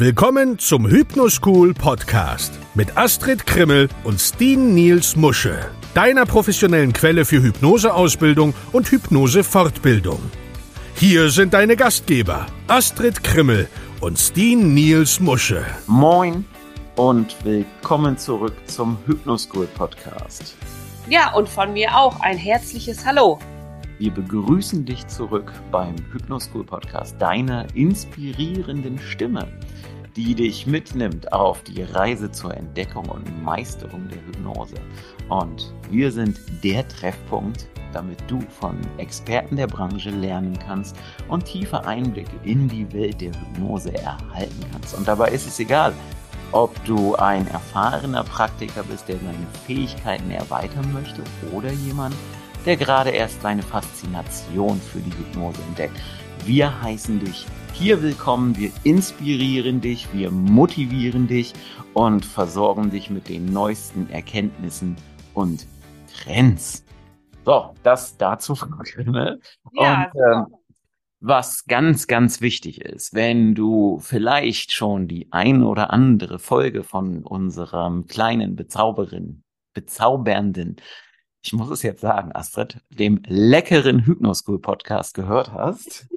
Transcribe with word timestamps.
Willkommen 0.00 0.60
zum 0.60 0.86
Hypnoschool 0.86 1.74
Podcast 1.74 2.52
mit 2.74 2.96
Astrid 2.96 3.44
Krimmel 3.48 3.88
und 4.04 4.20
Steen 4.20 4.72
Niels 4.72 5.16
Musche, 5.16 5.72
deiner 5.92 6.24
professionellen 6.24 6.92
Quelle 6.92 7.24
für 7.24 7.42
Hypnoseausbildung 7.42 8.54
und 8.70 8.88
Hypnosefortbildung. 8.92 10.20
Hier 10.94 11.30
sind 11.30 11.52
deine 11.52 11.74
Gastgeber 11.74 12.46
Astrid 12.68 13.24
Krimmel 13.24 13.68
und 14.00 14.16
Steen 14.20 14.72
Niels 14.72 15.18
Musche. 15.18 15.66
Moin 15.88 16.44
und 16.94 17.34
willkommen 17.44 18.16
zurück 18.16 18.54
zum 18.66 18.98
Hypnoschool 19.04 19.66
Podcast. 19.66 20.54
Ja, 21.08 21.34
und 21.34 21.48
von 21.48 21.72
mir 21.72 21.96
auch 21.96 22.20
ein 22.20 22.38
herzliches 22.38 23.04
Hallo. 23.04 23.40
Wir 23.98 24.12
begrüßen 24.12 24.84
dich 24.84 25.08
zurück 25.08 25.52
beim 25.72 25.96
Hypnoschool 26.12 26.64
Podcast, 26.64 27.20
deiner 27.20 27.66
inspirierenden 27.74 28.96
Stimme, 29.00 29.48
die 30.14 30.36
dich 30.36 30.68
mitnimmt 30.68 31.32
auf 31.32 31.64
die 31.64 31.82
Reise 31.82 32.30
zur 32.30 32.56
Entdeckung 32.56 33.08
und 33.08 33.42
Meisterung 33.42 34.08
der 34.08 34.24
Hypnose. 34.24 34.76
Und 35.28 35.74
wir 35.90 36.12
sind 36.12 36.38
der 36.62 36.86
Treffpunkt, 36.86 37.66
damit 37.92 38.18
du 38.28 38.40
von 38.60 38.76
Experten 38.98 39.56
der 39.56 39.66
Branche 39.66 40.10
lernen 40.10 40.56
kannst 40.64 40.94
und 41.26 41.44
tiefe 41.44 41.84
Einblicke 41.84 42.38
in 42.44 42.68
die 42.68 42.92
Welt 42.92 43.20
der 43.20 43.32
Hypnose 43.32 43.92
erhalten 43.94 44.64
kannst. 44.70 44.96
Und 44.96 45.08
dabei 45.08 45.30
ist 45.30 45.48
es 45.48 45.58
egal, 45.58 45.92
ob 46.52 46.72
du 46.84 47.16
ein 47.16 47.48
erfahrener 47.48 48.22
Praktiker 48.22 48.84
bist, 48.84 49.08
der 49.08 49.16
seine 49.16 49.46
Fähigkeiten 49.66 50.30
erweitern 50.30 50.92
möchte 50.92 51.20
oder 51.52 51.72
jemand, 51.72 52.14
der 52.14 52.37
gerade 52.76 53.10
erst 53.10 53.42
seine 53.42 53.62
Faszination 53.62 54.80
für 54.80 55.00
die 55.00 55.10
Hypnose 55.10 55.60
entdeckt. 55.68 55.96
Wir 56.44 56.82
heißen 56.82 57.20
dich 57.20 57.46
hier 57.72 58.02
willkommen, 58.02 58.56
wir 58.56 58.72
inspirieren 58.84 59.80
dich, 59.80 60.12
wir 60.12 60.30
motivieren 60.30 61.28
dich 61.28 61.52
und 61.94 62.24
versorgen 62.24 62.90
dich 62.90 63.10
mit 63.10 63.28
den 63.28 63.46
neuesten 63.46 64.10
Erkenntnissen 64.10 64.96
und 65.34 65.66
Trends. 66.12 66.84
So, 67.44 67.74
das 67.82 68.16
dazu. 68.16 68.54
Ja, 69.74 70.10
und, 70.12 70.20
ähm, 70.20 70.46
was 71.20 71.64
ganz, 71.66 72.06
ganz 72.06 72.40
wichtig 72.40 72.80
ist, 72.80 73.14
wenn 73.14 73.54
du 73.54 73.98
vielleicht 74.00 74.72
schon 74.72 75.08
die 75.08 75.28
ein 75.32 75.62
oder 75.62 75.92
andere 75.92 76.38
Folge 76.38 76.84
von 76.84 77.24
unserem 77.24 78.06
kleinen 78.06 78.56
Bezauberin, 78.56 79.42
bezaubernden, 79.74 80.76
ich 81.42 81.52
muss 81.52 81.70
es 81.70 81.82
jetzt 81.82 82.00
sagen, 82.00 82.32
Astrid, 82.34 82.80
dem 82.90 83.22
leckeren 83.26 84.04
Hypnoschool 84.04 84.60
Podcast 84.60 85.14
gehört 85.14 85.52
hast, 85.52 86.08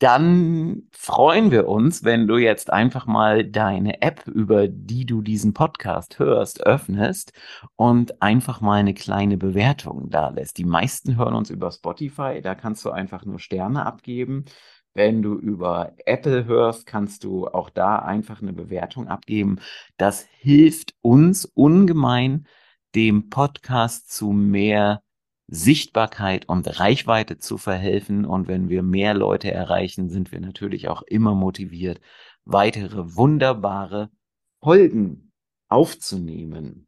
dann 0.00 0.88
freuen 0.90 1.50
wir 1.50 1.68
uns, 1.68 2.04
wenn 2.04 2.26
du 2.26 2.36
jetzt 2.36 2.70
einfach 2.70 3.06
mal 3.06 3.44
deine 3.48 4.02
App, 4.02 4.26
über 4.26 4.68
die 4.68 5.06
du 5.06 5.22
diesen 5.22 5.54
Podcast 5.54 6.18
hörst, 6.18 6.66
öffnest 6.66 7.32
und 7.76 8.20
einfach 8.20 8.60
mal 8.60 8.80
eine 8.80 8.94
kleine 8.94 9.36
Bewertung 9.36 10.10
da 10.10 10.30
lässt. 10.30 10.58
Die 10.58 10.64
meisten 10.64 11.16
hören 11.16 11.34
uns 11.34 11.48
über 11.48 11.70
Spotify, 11.70 12.40
da 12.42 12.54
kannst 12.54 12.84
du 12.84 12.90
einfach 12.90 13.24
nur 13.24 13.38
Sterne 13.38 13.86
abgeben. 13.86 14.44
Wenn 14.94 15.22
du 15.22 15.34
über 15.38 15.92
Apple 16.06 16.44
hörst, 16.44 16.86
kannst 16.86 17.24
du 17.24 17.48
auch 17.48 17.70
da 17.70 17.98
einfach 17.98 18.42
eine 18.42 18.52
Bewertung 18.52 19.08
abgeben. 19.08 19.58
Das 19.96 20.26
hilft 20.38 20.94
uns 21.00 21.46
ungemein, 21.46 22.46
dem 22.94 23.28
Podcast 23.28 24.10
zu 24.10 24.30
mehr 24.30 25.02
Sichtbarkeit 25.46 26.48
und 26.48 26.80
Reichweite 26.80 27.38
zu 27.38 27.58
verhelfen. 27.58 28.24
Und 28.24 28.48
wenn 28.48 28.68
wir 28.68 28.82
mehr 28.82 29.14
Leute 29.14 29.50
erreichen, 29.50 30.08
sind 30.08 30.32
wir 30.32 30.40
natürlich 30.40 30.88
auch 30.88 31.02
immer 31.02 31.34
motiviert, 31.34 32.00
weitere 32.44 33.16
wunderbare 33.16 34.10
Folgen 34.62 35.32
aufzunehmen. 35.68 36.86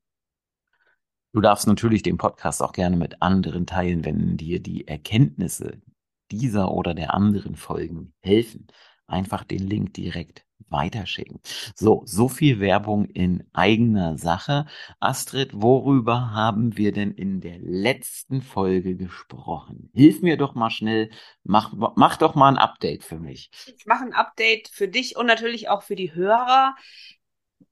Du 1.33 1.41
darfst 1.43 1.67
natürlich 1.67 2.03
den 2.03 2.17
Podcast 2.17 2.63
auch 2.63 2.73
gerne 2.73 2.97
mit 2.97 3.21
anderen 3.21 3.67
teilen, 3.67 4.05
wenn 4.05 4.39
dir 4.39 4.61
die 4.61 4.89
Erkenntnisse 4.89 5.83
dieser 6.31 6.73
oder 6.73 6.95
der 6.95 7.13
anderen 7.13 7.57
Folgen 7.57 8.15
helfen. 8.23 8.69
Einfach 9.07 9.45
den 9.45 9.67
Link 9.67 9.93
direkt 9.93 10.46
weiterschicken. 10.69 11.41
So, 11.75 12.03
so 12.07 12.29
viel 12.29 12.61
Werbung 12.61 13.05
in 13.07 13.45
eigener 13.53 14.19
Sache. 14.19 14.67
Astrid, 15.01 15.51
worüber 15.55 16.33
haben 16.33 16.77
wir 16.77 16.93
denn 16.93 17.13
in 17.13 17.41
der 17.41 17.59
letzten 17.59 18.43
Folge 18.43 18.97
gesprochen? 18.97 19.91
Hilf 19.95 20.23
mir 20.23 20.37
doch 20.37 20.55
mal 20.55 20.71
schnell, 20.71 21.11
mach, 21.45 21.73
mach 21.73 22.17
doch 22.17 22.35
mal 22.35 22.49
ein 22.49 22.59
Update 22.59 23.05
für 23.05 23.19
mich. 23.19 23.51
Ich 23.77 23.87
mache 23.87 24.05
ein 24.05 24.13
Update 24.13 24.69
für 24.69 24.89
dich 24.89 25.17
und 25.17 25.27
natürlich 25.27 25.69
auch 25.69 25.83
für 25.83 25.97
die 25.97 26.15
Hörer 26.15 26.75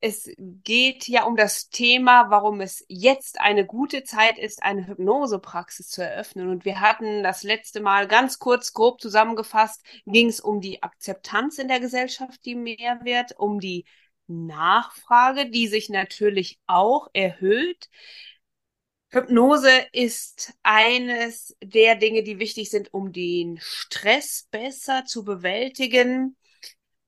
es 0.00 0.31
geht 0.37 1.09
ja 1.09 1.25
um 1.25 1.34
das 1.34 1.71
Thema, 1.71 2.31
warum 2.31 2.61
es 2.61 2.84
jetzt 2.89 3.41
eine 3.41 3.65
gute 3.65 4.05
Zeit 4.05 4.39
ist, 4.39 4.62
eine 4.62 4.87
Hypnosepraxis 4.87 5.89
zu 5.89 6.05
eröffnen. 6.05 6.50
Und 6.50 6.67
wir 6.67 6.81
hatten 6.81 7.22
das 7.22 7.43
letzte 7.43 7.81
Mal 7.81 8.06
ganz 8.06 8.39
kurz, 8.39 8.75
grob 8.75 9.00
zusammengefasst, 9.00 9.83
ging 10.05 10.28
es 10.28 10.41
um 10.41 10.61
die 10.61 10.83
Akzeptanz 10.83 11.59
in 11.59 11.69
der 11.69 11.81
Gesellschaft, 11.81 12.45
die 12.45 12.55
mehr 12.55 13.00
wird, 13.05 13.39
um 13.39 13.61
die 13.61 13.87
Nachfrage, 14.27 15.49
die 15.50 15.69
sich 15.69 15.89
natürlich 15.89 16.59
auch 16.66 17.09
erhöht. 17.15 17.89
Hypnose 19.09 19.87
ist 19.93 20.53
eines 20.62 21.56
der 21.62 21.95
Dinge, 21.95 22.22
die 22.22 22.39
wichtig 22.39 22.69
sind, 22.69 22.93
um 22.93 23.12
den 23.12 23.59
Stress 23.61 24.49
besser 24.51 25.05
zu 25.06 25.25
bewältigen 25.25 26.37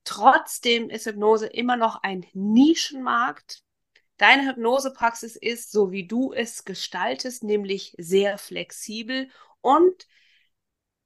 Trotzdem 0.07 0.89
ist 0.89 1.05
Hypnose 1.05 1.47
immer 1.47 1.75
noch 1.75 2.01
ein 2.01 2.25
Nischenmarkt. 2.31 3.61
Deine 4.15 4.47
Hypnosepraxis 4.47 5.35
ist, 5.35 5.69
so 5.69 5.91
wie 5.91 6.07
du 6.07 6.31
es 6.31 6.63
gestaltest, 6.63 7.43
nämlich 7.43 7.93
sehr 7.97 8.37
flexibel 8.37 9.27
und 9.59 10.07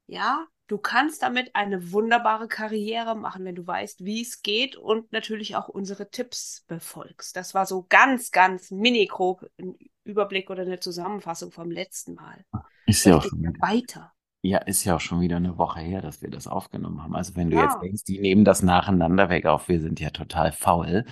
ja, 0.06 0.46
du 0.68 0.78
kannst 0.78 1.24
damit 1.24 1.56
eine 1.56 1.92
wunderbare 1.92 2.48
Karriere 2.48 3.16
machen, 3.16 3.44
wenn 3.44 3.56
du 3.56 3.66
weißt, 3.66 4.06
wie 4.06 4.22
es 4.22 4.44
geht 4.44 4.76
und 4.76 5.12
natürlich 5.12 5.56
auch 5.56 5.68
unsere 5.68 6.12
Tipps 6.12 6.64
befolgst. 6.68 7.36
Das 7.36 7.56
war 7.56 7.66
so 7.66 7.88
ganz, 7.90 8.30
ganz 8.30 8.70
mini 8.70 9.08
grob 9.08 9.50
ein 9.58 9.80
Überblick 10.04 10.52
oder 10.52 10.62
eine 10.62 10.80
Zusammenfassung 10.80 11.52
vom 11.52 11.72
letzten 11.72 12.14
Mal. 12.14 12.46
Ist 12.86 13.04
ja 13.06 13.18
auch 13.18 13.24
schon 13.24 13.42
weiter. 13.62 14.14
Ja, 14.44 14.58
ist 14.60 14.84
ja 14.86 14.96
auch 14.96 15.00
schon 15.00 15.22
wieder 15.22 15.38
eine 15.38 15.58
Woche 15.58 15.82
her, 15.82 16.02
dass 16.02 16.22
wir 16.22 16.30
das 16.32 16.48
aufgenommen 16.48 17.04
haben. 17.04 17.16
Also 17.16 17.36
wenn 17.36 17.52
du 17.52 17.58
ja. 17.58 17.66
jetzt 17.66 17.82
denkst, 17.82 18.04
die 18.06 18.20
nehmen 18.20 18.44
das 18.44 18.64
nacheinander 18.64 19.30
weg 19.30 19.46
auf, 19.46 19.68
wir 19.68 19.80
sind 19.80 20.00
ja 20.00 20.10
total 20.10 20.52
faul. 20.52 21.06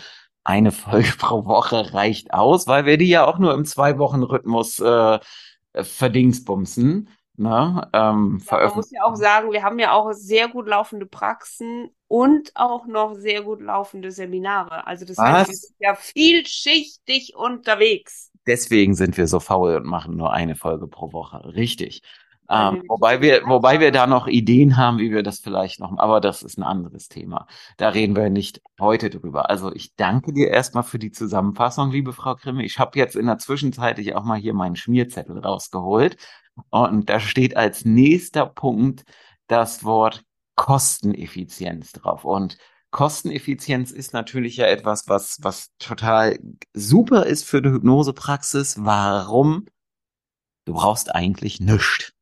Eine 0.43 0.71
Folge 0.71 1.13
pro 1.17 1.45
Woche 1.45 1.93
reicht 1.93 2.33
aus, 2.33 2.65
weil 2.65 2.85
wir 2.85 2.97
die 2.97 3.09
ja 3.09 3.27
auch 3.27 3.37
nur 3.37 3.53
im 3.53 3.65
Zwei-Wochen-Rhythmus 3.65 4.79
äh, 4.79 5.19
verdingsbumsen. 5.73 7.09
Ne? 7.39 7.87
Ähm, 7.93 8.41
ja, 8.51 8.57
man 8.65 8.75
muss 8.75 8.91
ja 8.91 9.03
auch 9.05 9.15
sagen, 9.15 9.53
wir 9.53 9.63
haben 9.63 9.79
ja 9.79 9.93
auch 9.93 10.11
sehr 10.11 10.49
gut 10.49 10.67
laufende 10.67 11.05
Praxen 11.05 11.89
und 12.07 12.51
auch 12.55 12.85
noch 12.85 13.13
sehr 13.13 13.43
gut 13.43 13.61
laufende 13.61 14.11
Seminare. 14.11 14.85
Also 14.87 15.05
das 15.05 15.17
heißt, 15.17 15.49
wir 15.49 15.55
sind 15.55 15.75
ja 15.79 15.95
vielschichtig 15.95 17.35
unterwegs. 17.37 18.31
Deswegen 18.45 18.93
sind 18.93 19.15
wir 19.15 19.27
so 19.27 19.39
faul 19.39 19.75
und 19.75 19.85
machen 19.85 20.17
nur 20.17 20.33
eine 20.33 20.55
Folge 20.55 20.87
pro 20.87 21.13
Woche. 21.13 21.53
Richtig. 21.53 22.01
Ähm, 22.49 22.83
wobei 22.87 23.21
wir, 23.21 23.43
wobei 23.45 23.79
wir 23.79 23.91
da 23.91 24.07
noch 24.07 24.25
Ideen 24.25 24.75
haben, 24.75 24.97
wie 24.97 25.11
wir 25.11 25.21
das 25.21 25.39
vielleicht 25.39 25.79
noch, 25.79 25.95
aber 25.99 26.19
das 26.19 26.41
ist 26.41 26.57
ein 26.57 26.63
anderes 26.63 27.07
Thema. 27.07 27.45
Da 27.77 27.89
reden 27.89 28.15
wir 28.15 28.31
nicht 28.31 28.61
heute 28.79 29.11
drüber. 29.11 29.51
Also 29.51 29.71
ich 29.71 29.95
danke 29.95 30.33
dir 30.33 30.49
erstmal 30.49 30.83
für 30.83 30.97
die 30.97 31.11
Zusammenfassung, 31.11 31.91
liebe 31.91 32.11
Frau 32.11 32.33
Krimme. 32.35 32.63
Ich 32.63 32.79
habe 32.79 32.97
jetzt 32.97 33.15
in 33.15 33.27
der 33.27 33.37
Zwischenzeit 33.37 33.99
ich 33.99 34.15
auch 34.15 34.23
mal 34.23 34.39
hier 34.39 34.55
meinen 34.55 34.75
Schmierzettel 34.75 35.37
rausgeholt 35.37 36.17
und 36.71 37.09
da 37.09 37.19
steht 37.19 37.55
als 37.55 37.85
nächster 37.85 38.47
Punkt 38.47 39.03
das 39.47 39.83
Wort 39.83 40.23
Kosteneffizienz 40.55 41.91
drauf 41.91 42.25
und 42.25 42.57
Kosteneffizienz 42.91 43.91
ist 43.91 44.13
natürlich 44.13 44.57
ja 44.57 44.65
etwas, 44.65 45.07
was, 45.07 45.37
was 45.43 45.69
total 45.77 46.39
super 46.73 47.27
ist 47.27 47.45
für 47.45 47.61
die 47.61 47.69
Hypnosepraxis. 47.69 48.83
Warum? 48.83 49.67
Du 50.65 50.73
brauchst 50.73 51.13
eigentlich 51.13 51.59
nichts 51.59 52.13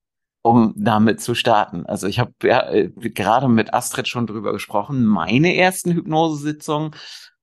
um 0.47 0.73
damit 0.75 1.21
zu 1.21 1.35
starten. 1.35 1.85
Also 1.85 2.07
ich 2.07 2.19
habe 2.19 2.31
ja, 2.43 2.69
äh, 2.69 2.89
gerade 2.89 3.47
mit 3.47 3.73
Astrid 3.73 4.07
schon 4.07 4.27
drüber 4.27 4.53
gesprochen. 4.53 5.05
Meine 5.05 5.55
ersten 5.55 5.93
Hypnosesitzungen 5.93 6.91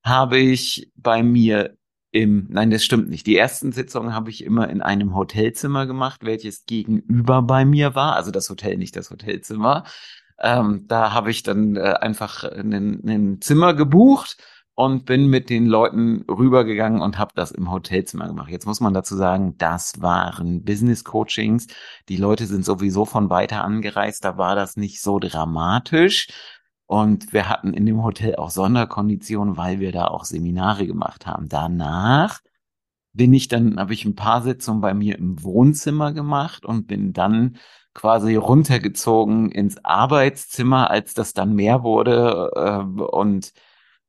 habe 0.03 0.39
ich 0.39 0.91
bei 0.97 1.23
mir 1.23 1.77
im, 2.11 2.47
nein, 2.49 2.71
das 2.71 2.85
stimmt 2.85 3.09
nicht. 3.09 3.27
Die 3.27 3.37
ersten 3.37 3.73
Sitzungen 3.73 4.15
habe 4.15 4.31
ich 4.31 4.45
immer 4.45 4.71
in 4.71 4.81
einem 4.81 5.15
Hotelzimmer 5.17 5.87
gemacht, 5.87 6.25
welches 6.25 6.65
gegenüber 6.65 7.43
bei 7.43 7.65
mir 7.65 7.95
war. 7.95 8.15
Also 8.15 8.31
das 8.31 8.49
Hotel, 8.49 8.77
nicht 8.77 8.95
das 8.95 9.11
Hotelzimmer. 9.11 9.85
Ähm, 10.39 10.85
da 10.87 11.13
habe 11.13 11.31
ich 11.31 11.43
dann 11.43 11.77
äh, 11.77 11.81
einfach 12.01 12.45
ein 12.45 13.39
Zimmer 13.41 13.75
gebucht 13.75 14.37
und 14.75 15.05
bin 15.05 15.29
mit 15.29 15.51
den 15.51 15.67
Leuten 15.67 16.25
rübergegangen 16.29 17.01
und 17.01 17.19
habe 17.19 17.33
das 17.35 17.53
im 17.53 17.71
Hotelzimmer 17.71 18.27
gemacht. 18.27 18.51
Jetzt 18.51 18.67
muss 18.67 18.81
man 18.81 18.93
dazu 18.93 19.17
sagen, 19.17 19.57
das 19.57 20.01
waren 20.03 20.65
Business 20.65 21.05
Coachings. 21.05 21.69
Die 22.09 22.17
Leute 22.17 22.47
sind 22.47 22.65
sowieso 22.65 23.05
von 23.05 23.31
weiter 23.31 23.63
angereist, 23.63 24.25
da 24.25 24.37
war 24.37 24.57
das 24.57 24.77
nicht 24.77 25.01
so 25.01 25.19
dramatisch. 25.19 26.29
Und 26.87 27.33
wir 27.33 27.49
hatten 27.49 27.73
in 27.73 27.87
dem 27.87 28.03
Hotel 28.03 28.37
auch 28.37 28.51
Sonderkonditionen, 28.51 29.57
weil 29.57 29.81
wir 29.81 29.93
da 29.93 30.07
auch 30.07 30.25
Seminare 30.25 30.87
gemacht 30.87 31.27
haben. 31.27 31.49
Danach 31.49 32.41
bin 33.13 33.33
ich 33.33 33.49
dann, 33.49 33.79
habe 33.79 33.95
ich 33.95 34.05
ein 34.05 34.17
paar 34.17 34.43
Sitzungen 34.43 34.81
bei 34.81 34.93
mir 34.93 35.17
im 35.19 35.43
Wohnzimmer 35.43 36.13
gemacht 36.13 36.67
und 36.67 36.87
bin 36.87 37.13
dann 37.13 37.57
quasi 37.95 38.35
runtergezogen 38.35 39.51
ins 39.53 39.85
Arbeitszimmer, 39.85 40.91
als 40.91 41.15
das 41.15 41.33
dann 41.33 41.55
mehr 41.55 41.85
wurde. 41.85 42.51
Äh, 42.55 43.03
und 43.03 43.53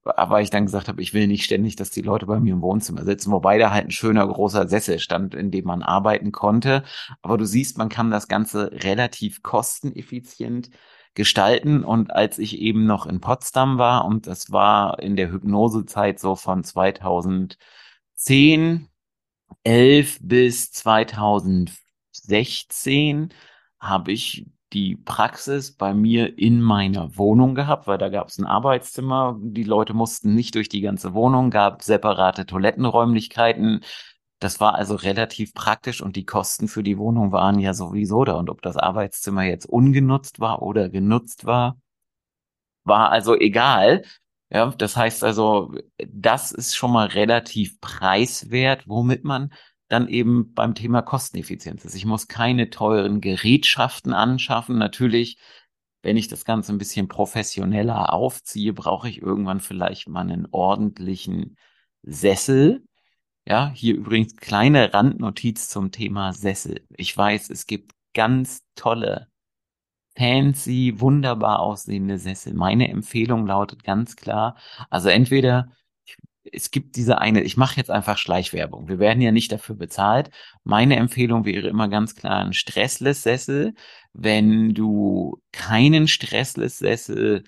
aber 0.06 0.42
ich 0.42 0.52
dann 0.52 0.66
gesagt 0.66 0.88
habe, 0.88 1.02
ich 1.02 1.13
will 1.13 1.28
nicht 1.28 1.44
ständig, 1.44 1.75
dass 1.75 1.90
die 1.90 2.02
Leute 2.02 2.28
bei 2.28 2.40
mir 2.40 2.54
im 2.54 2.62
Wohnzimmer 2.62 3.04
sitzen, 3.04 3.31
wobei 3.31 3.57
da 3.57 3.72
halt 3.72 3.88
ein 3.88 3.92
schöner 3.92 4.28
großer 4.28 4.68
Sessel 4.68 5.00
stand, 5.00 5.34
in 5.36 5.52
dem 5.52 5.66
man 5.66 5.81
arbeiten 5.81 6.31
konnte. 6.31 6.84
Aber 7.22 7.38
du 7.38 7.46
siehst, 7.46 7.78
man 7.78 7.90
kann 7.90 8.12
das 8.12 8.28
Ganze 8.28 8.72
relativ 8.72 9.44
kosteneffizient 9.44 10.69
gestalten. 11.16 11.84
Und 11.84 12.13
als 12.13 12.38
ich 12.40 12.60
eben 12.60 12.86
noch 12.86 13.06
in 13.07 13.22
Potsdam 13.22 13.78
war, 13.78 14.06
und 14.06 14.28
das 14.28 14.52
war 14.52 15.00
in 15.00 15.16
der 15.16 15.31
Hypnosezeit 15.31 16.19
so 16.19 16.36
von 16.36 16.63
2010, 16.63 18.90
11 19.63 20.19
bis 20.22 20.72
2016, 20.72 23.34
habe 23.80 24.12
ich 24.12 24.46
die 24.75 24.98
Praxis 24.98 25.72
bei 25.72 25.94
mir 25.94 26.38
in 26.38 26.62
meiner 26.62 27.18
Wohnung 27.18 27.56
gehabt, 27.56 27.88
weil 27.88 27.98
da 27.98 28.10
gab 28.10 28.27
es 28.27 28.38
ein 28.38 28.45
Arbeitszimmer. 28.45 29.39
Die 29.42 29.63
Leute 29.63 29.94
mussten 29.94 30.36
nicht 30.36 30.54
durch 30.56 30.69
die 30.69 30.81
ganze 30.81 31.13
Wohnung, 31.13 31.50
gab 31.50 31.81
separate 31.81 32.45
Toilettenräumlichkeiten. 32.45 33.83
Das 34.39 34.60
war 34.60 34.75
also 34.75 34.95
relativ 34.95 35.54
praktisch 35.54 36.01
und 36.01 36.18
die 36.18 36.25
Kosten 36.25 36.68
für 36.68 36.83
die 36.83 36.98
Wohnung 36.98 37.31
waren 37.31 37.57
ja 37.60 37.74
sowieso 37.74 38.25
da. 38.25 38.33
Und 38.33 38.50
ob 38.50 38.62
das 38.62 38.75
Arbeitszimmer 38.75 39.44
jetzt 39.44 39.66
ungenutzt 39.66 40.42
war 40.42 40.62
oder 40.62 40.89
genutzt 40.89 41.45
war, 41.45 41.78
war 42.83 43.10
also 43.12 43.33
egal. 43.33 44.04
Ja, 44.50 44.68
das 44.78 44.98
heißt 44.98 45.24
also, 45.24 45.74
das 46.06 46.51
ist 46.51 46.75
schon 46.75 46.92
mal 46.92 47.07
relativ 47.07 47.80
preiswert, 47.80 48.88
womit 48.88 49.24
man 49.24 49.54
dann 49.95 50.09
eben 50.09 50.53
beim 50.53 50.75
Thema 50.75 51.01
Kosteneffizienz 51.01 51.86
ist. 51.86 51.95
Ich 51.95 52.06
muss 52.06 52.27
keine 52.27 52.69
teuren 52.69 53.21
Gerätschaften 53.21 54.13
anschaffen. 54.13 54.77
Natürlich, 54.77 55.38
wenn 56.01 56.18
ich 56.18 56.27
das 56.27 56.44
Ganze 56.44 56.74
ein 56.74 56.77
bisschen 56.77 57.07
professioneller 57.07 58.12
aufziehe, 58.12 58.74
brauche 58.74 59.07
ich 59.07 59.21
irgendwann 59.21 59.62
vielleicht 59.62 60.09
mal 60.09 60.21
einen 60.21 60.47
ordentlichen 60.51 61.57
Sessel. 62.03 62.83
Ja, 63.47 63.71
hier 63.74 63.95
übrigens 63.95 64.36
kleine 64.36 64.94
Randnotiz 64.94 65.69
zum 65.69 65.92
Thema 65.92 66.33
Sessel. 66.33 66.86
Ich 66.89 67.15
weiß, 67.15 67.50
es 67.50 67.65
gibt 67.65 67.94
ganz 68.13 68.63
tolle, 68.75 69.30
fancy, 70.18 70.95
wunderbar 70.97 71.59
aussehende 71.59 72.18
Sessel. 72.18 72.53
Meine 72.53 72.89
Empfehlung 72.89 73.47
lautet 73.47 73.83
ganz 73.83 74.18
klar, 74.18 74.57
also 74.89 75.09
entweder 75.09 75.71
es 76.51 76.71
gibt 76.71 76.95
diese 76.95 77.19
eine, 77.19 77.42
ich 77.42 77.57
mache 77.57 77.77
jetzt 77.77 77.92
einfach 77.92 78.18
Schleichwerbung. 78.18 78.88
Wir 78.88 79.00
werden 79.00 79.21
ja 79.21 79.31
nicht 79.31 79.51
dafür 79.51 79.75
bezahlt. 79.75 80.30
Meine 80.63 80.95
Empfehlung 80.97 81.45
wäre 81.45 81.68
immer 81.68 81.88
ganz 81.88 82.15
klar 82.15 82.44
ein 82.44 82.53
Stressless-Sessel. 82.53 83.74
Wenn 84.13 84.74
du 84.74 85.42
keinen 85.51 86.07
Stressless-Sessel 86.07 87.44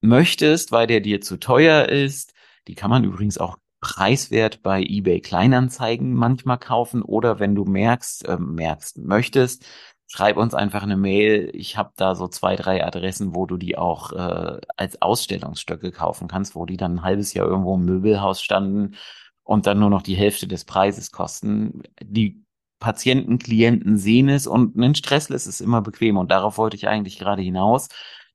möchtest, 0.00 0.72
weil 0.72 0.86
der 0.86 1.00
dir 1.00 1.20
zu 1.20 1.38
teuer 1.38 1.88
ist, 1.88 2.34
die 2.68 2.74
kann 2.74 2.90
man 2.90 3.04
übrigens 3.04 3.38
auch 3.38 3.58
preiswert 3.80 4.62
bei 4.62 4.82
eBay 4.82 5.20
Kleinanzeigen 5.20 6.14
manchmal 6.14 6.58
kaufen 6.58 7.02
oder 7.02 7.40
wenn 7.40 7.54
du 7.54 7.64
merkst, 7.64 8.26
äh, 8.28 8.38
merkst, 8.38 8.98
möchtest, 8.98 9.66
schreib 10.12 10.36
uns 10.36 10.52
einfach 10.52 10.82
eine 10.82 10.98
Mail. 10.98 11.50
Ich 11.54 11.78
habe 11.78 11.92
da 11.96 12.14
so 12.14 12.28
zwei, 12.28 12.54
drei 12.54 12.84
Adressen, 12.84 13.34
wo 13.34 13.46
du 13.46 13.56
die 13.56 13.78
auch 13.78 14.12
äh, 14.12 14.60
als 14.76 15.00
Ausstellungsstöcke 15.00 15.90
kaufen 15.90 16.28
kannst, 16.28 16.54
wo 16.54 16.66
die 16.66 16.76
dann 16.76 16.96
ein 16.96 17.02
halbes 17.02 17.32
Jahr 17.32 17.46
irgendwo 17.46 17.76
im 17.76 17.86
Möbelhaus 17.86 18.42
standen 18.42 18.96
und 19.42 19.66
dann 19.66 19.78
nur 19.78 19.88
noch 19.88 20.02
die 20.02 20.14
Hälfte 20.14 20.46
des 20.46 20.66
Preises 20.66 21.12
kosten. 21.12 21.82
Die 22.02 22.44
Patienten, 22.78 23.38
Klienten 23.38 23.96
sehen 23.96 24.28
es 24.28 24.46
und 24.46 24.76
ein 24.76 24.94
Stressless 24.94 25.46
ist 25.46 25.60
immer 25.62 25.80
bequem 25.80 26.18
und 26.18 26.30
darauf 26.30 26.58
wollte 26.58 26.76
ich 26.76 26.88
eigentlich 26.88 27.18
gerade 27.18 27.40
hinaus, 27.40 27.88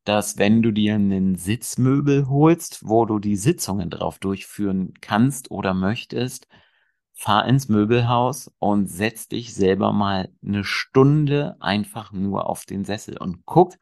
dass 0.04 0.40
wenn 0.40 0.64
du 0.64 0.72
dir 0.72 0.96
einen 0.96 1.36
Sitzmöbel 1.36 2.28
holst, 2.28 2.88
wo 2.88 3.06
du 3.06 3.20
die 3.20 3.36
Sitzungen 3.36 3.92
drauf 3.92 4.18
durchführen 4.18 4.96
kannst 5.00 5.52
oder 5.52 5.76
möchtest, 5.76 6.48
fahr 7.18 7.48
ins 7.48 7.68
Möbelhaus 7.68 8.52
und 8.60 8.88
setz 8.88 9.28
dich 9.28 9.54
selber 9.54 9.92
mal 9.92 10.30
eine 10.46 10.64
Stunde 10.64 11.58
einfach 11.60 12.12
nur 12.12 12.48
auf 12.48 12.66
den 12.66 12.86
Sessel 12.86 13.18
und 13.18 13.46
guck, 13.46 13.74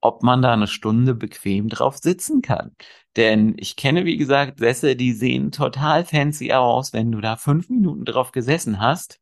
ob 0.00 0.22
man 0.22 0.42
da 0.42 0.52
eine 0.52 0.66
Stunde 0.68 1.14
bequem 1.14 1.68
drauf 1.68 1.96
sitzen 1.96 2.42
kann. 2.42 2.76
Denn 3.16 3.54
ich 3.58 3.76
kenne, 3.76 4.04
wie 4.04 4.16
gesagt, 4.16 4.58
Sessel, 4.60 4.94
die 4.94 5.12
sehen 5.12 5.50
total 5.52 6.04
fancy 6.04 6.52
aus. 6.52 6.92
Wenn 6.92 7.10
du 7.10 7.20
da 7.20 7.36
fünf 7.36 7.68
Minuten 7.70 8.04
drauf 8.04 8.30
gesessen 8.30 8.78
hast, 8.80 9.20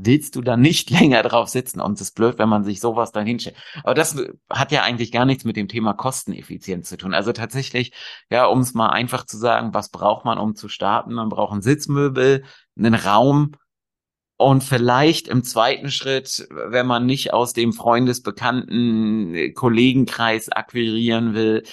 willst 0.00 0.36
du 0.36 0.40
da 0.42 0.56
nicht 0.56 0.90
länger 0.98 1.22
drauf 1.22 1.48
sitzen. 1.48 1.80
Und 1.80 1.94
es 1.94 2.00
ist 2.00 2.14
blöd, 2.14 2.38
wenn 2.38 2.48
man 2.48 2.64
sich 2.64 2.80
sowas 2.80 3.12
dann 3.12 3.26
hinstellt. 3.26 3.56
Aber 3.82 3.94
das 3.94 4.16
hat 4.50 4.72
ja 4.72 4.82
eigentlich 4.82 5.12
gar 5.12 5.24
nichts 5.24 5.44
mit 5.44 5.56
dem 5.56 5.68
Thema 5.68 5.94
Kosteneffizienz 5.94 6.88
zu 6.88 6.96
tun. 6.96 7.14
Also 7.14 7.32
tatsächlich, 7.32 7.92
ja, 8.30 8.46
um 8.46 8.60
es 8.60 8.74
mal 8.74 8.88
einfach 8.88 9.26
zu 9.26 9.36
sagen, 9.36 9.74
was 9.74 9.90
braucht 9.90 10.24
man, 10.24 10.38
um 10.38 10.54
zu 10.54 10.68
starten? 10.68 11.14
Man 11.14 11.28
braucht 11.28 11.52
ein 11.52 11.62
Sitzmöbel, 11.62 12.44
einen 12.76 12.94
Raum, 12.94 13.52
und 14.40 14.62
vielleicht 14.62 15.26
im 15.26 15.42
zweiten 15.42 15.90
Schritt, 15.90 16.46
wenn 16.50 16.86
man 16.86 17.06
nicht 17.06 17.32
aus 17.32 17.54
dem 17.54 17.72
Freundesbekannten 17.72 19.52
Kollegenkreis 19.52 20.48
akquirieren 20.48 21.34
will, 21.34 21.64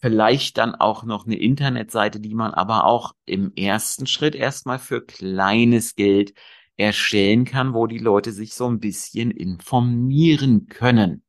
vielleicht 0.00 0.56
dann 0.56 0.74
auch 0.74 1.04
noch 1.04 1.26
eine 1.26 1.36
Internetseite, 1.36 2.18
die 2.18 2.34
man 2.34 2.54
aber 2.54 2.84
auch 2.84 3.12
im 3.26 3.52
ersten 3.56 4.06
Schritt 4.06 4.34
erstmal 4.34 4.78
für 4.78 5.04
kleines 5.04 5.96
Geld 5.96 6.32
erstellen 6.78 7.44
kann, 7.44 7.74
wo 7.74 7.86
die 7.86 7.98
Leute 7.98 8.32
sich 8.32 8.54
so 8.54 8.66
ein 8.66 8.80
bisschen 8.80 9.30
informieren 9.30 10.68
können. 10.68 11.22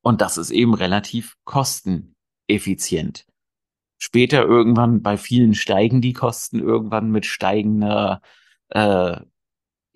Und 0.00 0.20
das 0.20 0.38
ist 0.38 0.52
eben 0.52 0.72
relativ 0.72 1.34
kosteneffizient. 1.44 3.26
Später 3.98 4.44
irgendwann 4.44 5.02
bei 5.02 5.16
vielen 5.16 5.54
steigen 5.54 6.00
die 6.00 6.12
Kosten 6.12 6.60
irgendwann 6.60 7.10
mit 7.10 7.26
steigender, 7.26 8.20
äh, 8.68 9.16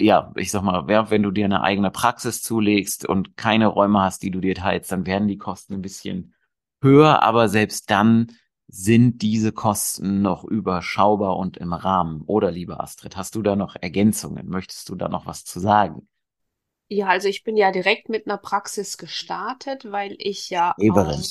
ja, 0.00 0.32
ich 0.34 0.50
sag 0.50 0.62
mal, 0.62 0.88
wenn 0.88 1.22
du 1.22 1.30
dir 1.30 1.44
eine 1.44 1.62
eigene 1.62 1.90
Praxis 1.90 2.42
zulegst 2.42 3.06
und 3.06 3.36
keine 3.36 3.68
Räume 3.68 4.00
hast, 4.00 4.22
die 4.22 4.30
du 4.30 4.40
dir 4.40 4.54
teilst, 4.54 4.90
dann 4.90 5.06
werden 5.06 5.28
die 5.28 5.38
Kosten 5.38 5.74
ein 5.74 5.82
bisschen 5.82 6.34
höher, 6.82 7.22
aber 7.22 7.48
selbst 7.48 7.90
dann 7.90 8.32
sind 8.70 9.22
diese 9.22 9.52
Kosten 9.52 10.22
noch 10.22 10.44
überschaubar 10.44 11.36
und 11.36 11.56
im 11.56 11.72
Rahmen? 11.72 12.22
Oder, 12.26 12.50
liebe 12.50 12.78
Astrid, 12.78 13.16
hast 13.16 13.34
du 13.34 13.42
da 13.42 13.56
noch 13.56 13.76
Ergänzungen? 13.80 14.48
Möchtest 14.48 14.88
du 14.88 14.94
da 14.94 15.08
noch 15.08 15.26
was 15.26 15.44
zu 15.44 15.58
sagen? 15.58 16.08
Ja, 16.88 17.08
also 17.08 17.28
ich 17.28 17.44
bin 17.44 17.56
ja 17.56 17.72
direkt 17.72 18.08
mit 18.08 18.26
einer 18.26 18.38
Praxis 18.38 18.96
gestartet, 18.96 19.90
weil 19.90 20.16
ich 20.18 20.50
ja 20.50 20.74
Eberin. 20.78 21.24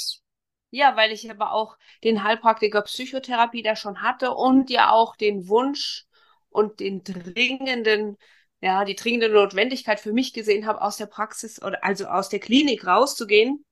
ja, 0.69 0.95
weil 0.95 1.11
ich 1.11 1.29
aber 1.29 1.53
auch 1.53 1.77
den 2.03 2.23
Heilpraktiker 2.23 2.81
Psychotherapie 2.81 3.61
da 3.61 3.75
schon 3.75 4.01
hatte 4.01 4.33
und 4.33 4.69
ja 4.69 4.91
auch 4.91 5.15
den 5.15 5.47
Wunsch 5.47 6.05
und 6.49 6.79
den 6.79 7.03
dringenden, 7.03 8.17
ja, 8.61 8.85
die 8.85 8.95
dringende 8.95 9.29
Notwendigkeit 9.29 9.99
für 9.99 10.13
mich 10.13 10.33
gesehen 10.33 10.65
habe, 10.65 10.81
aus 10.81 10.97
der 10.97 11.07
Praxis 11.07 11.61
oder 11.61 11.83
also 11.83 12.05
aus 12.05 12.29
der 12.29 12.39
Klinik 12.39 12.85
rauszugehen 12.85 13.65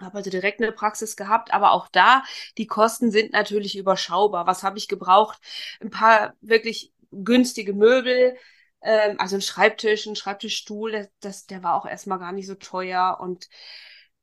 habe 0.00 0.18
also 0.18 0.30
direkt 0.30 0.60
eine 0.60 0.72
Praxis 0.72 1.16
gehabt, 1.16 1.52
aber 1.52 1.72
auch 1.72 1.88
da, 1.88 2.22
die 2.56 2.66
Kosten 2.66 3.10
sind 3.10 3.32
natürlich 3.32 3.76
überschaubar. 3.76 4.46
Was 4.46 4.62
habe 4.62 4.78
ich 4.78 4.88
gebraucht? 4.88 5.38
Ein 5.80 5.90
paar 5.90 6.34
wirklich 6.40 6.92
günstige 7.10 7.72
Möbel, 7.72 8.36
ähm, 8.82 9.16
also 9.18 9.36
ein 9.36 9.42
Schreibtisch, 9.42 10.06
ein 10.06 10.16
Schreibtischstuhl, 10.16 10.92
das, 10.92 11.08
das, 11.20 11.46
der 11.46 11.62
war 11.62 11.74
auch 11.74 11.86
erstmal 11.86 12.18
gar 12.18 12.32
nicht 12.32 12.46
so 12.46 12.54
teuer 12.54 13.18
und 13.20 13.48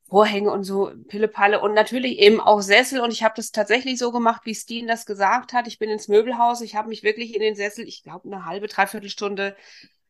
Vorhänge 0.08 0.52
und 0.52 0.62
so 0.62 0.92
Pillepalle 1.08 1.60
und 1.60 1.74
natürlich 1.74 2.18
eben 2.18 2.40
auch 2.40 2.60
Sessel 2.60 3.00
und 3.00 3.12
ich 3.12 3.24
habe 3.24 3.34
das 3.36 3.50
tatsächlich 3.50 3.98
so 3.98 4.12
gemacht, 4.12 4.42
wie 4.44 4.54
Steen 4.54 4.86
das 4.86 5.04
gesagt 5.04 5.52
hat. 5.52 5.66
Ich 5.66 5.80
bin 5.80 5.90
ins 5.90 6.06
Möbelhaus, 6.06 6.60
ich 6.60 6.76
habe 6.76 6.88
mich 6.88 7.02
wirklich 7.02 7.34
in 7.34 7.40
den 7.40 7.56
Sessel, 7.56 7.88
ich 7.88 8.04
glaube 8.04 8.28
eine 8.28 8.44
halbe, 8.44 8.68
dreiviertel 8.68 9.10
Stunde 9.10 9.56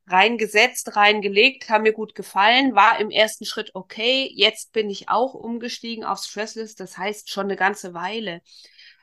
reingesetzt, 0.08 0.96
reingelegt, 0.96 1.68
haben 1.68 1.82
mir 1.82 1.92
gut 1.92 2.14
gefallen, 2.14 2.74
war 2.74 3.00
im 3.00 3.10
ersten 3.10 3.44
Schritt 3.44 3.70
okay. 3.74 4.30
Jetzt 4.34 4.72
bin 4.72 4.88
ich 4.90 5.08
auch 5.08 5.34
umgestiegen 5.34 6.04
auf 6.04 6.20
Stressless, 6.20 6.74
das 6.74 6.96
heißt 6.96 7.30
schon 7.30 7.46
eine 7.46 7.56
ganze 7.56 7.94
Weile. 7.94 8.40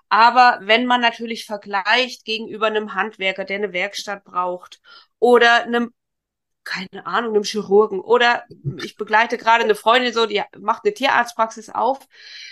Aber 0.10 0.60
wenn 0.62 0.86
man 0.86 1.02
natürlich 1.02 1.46
vergleicht 1.46 2.26
gegenüber 2.26 2.68
einem 2.68 2.94
Handwerker, 2.94 3.46
der 3.46 3.58
eine 3.58 3.74
Werkstatt 3.74 4.24
braucht 4.24 4.80
oder 5.20 5.64
einem 5.64 5.94
keine 6.64 7.06
Ahnung, 7.06 7.34
einem 7.34 7.44
Chirurgen 7.44 8.00
oder 8.00 8.46
ich 8.84 8.96
begleite 8.96 9.38
gerade 9.38 9.64
eine 9.64 9.76
Freundin 9.76 10.14
so, 10.14 10.26
die 10.26 10.42
macht 10.60 10.86
eine 10.86 10.94
Tierarztpraxis 10.94 11.70
auf. 11.70 12.00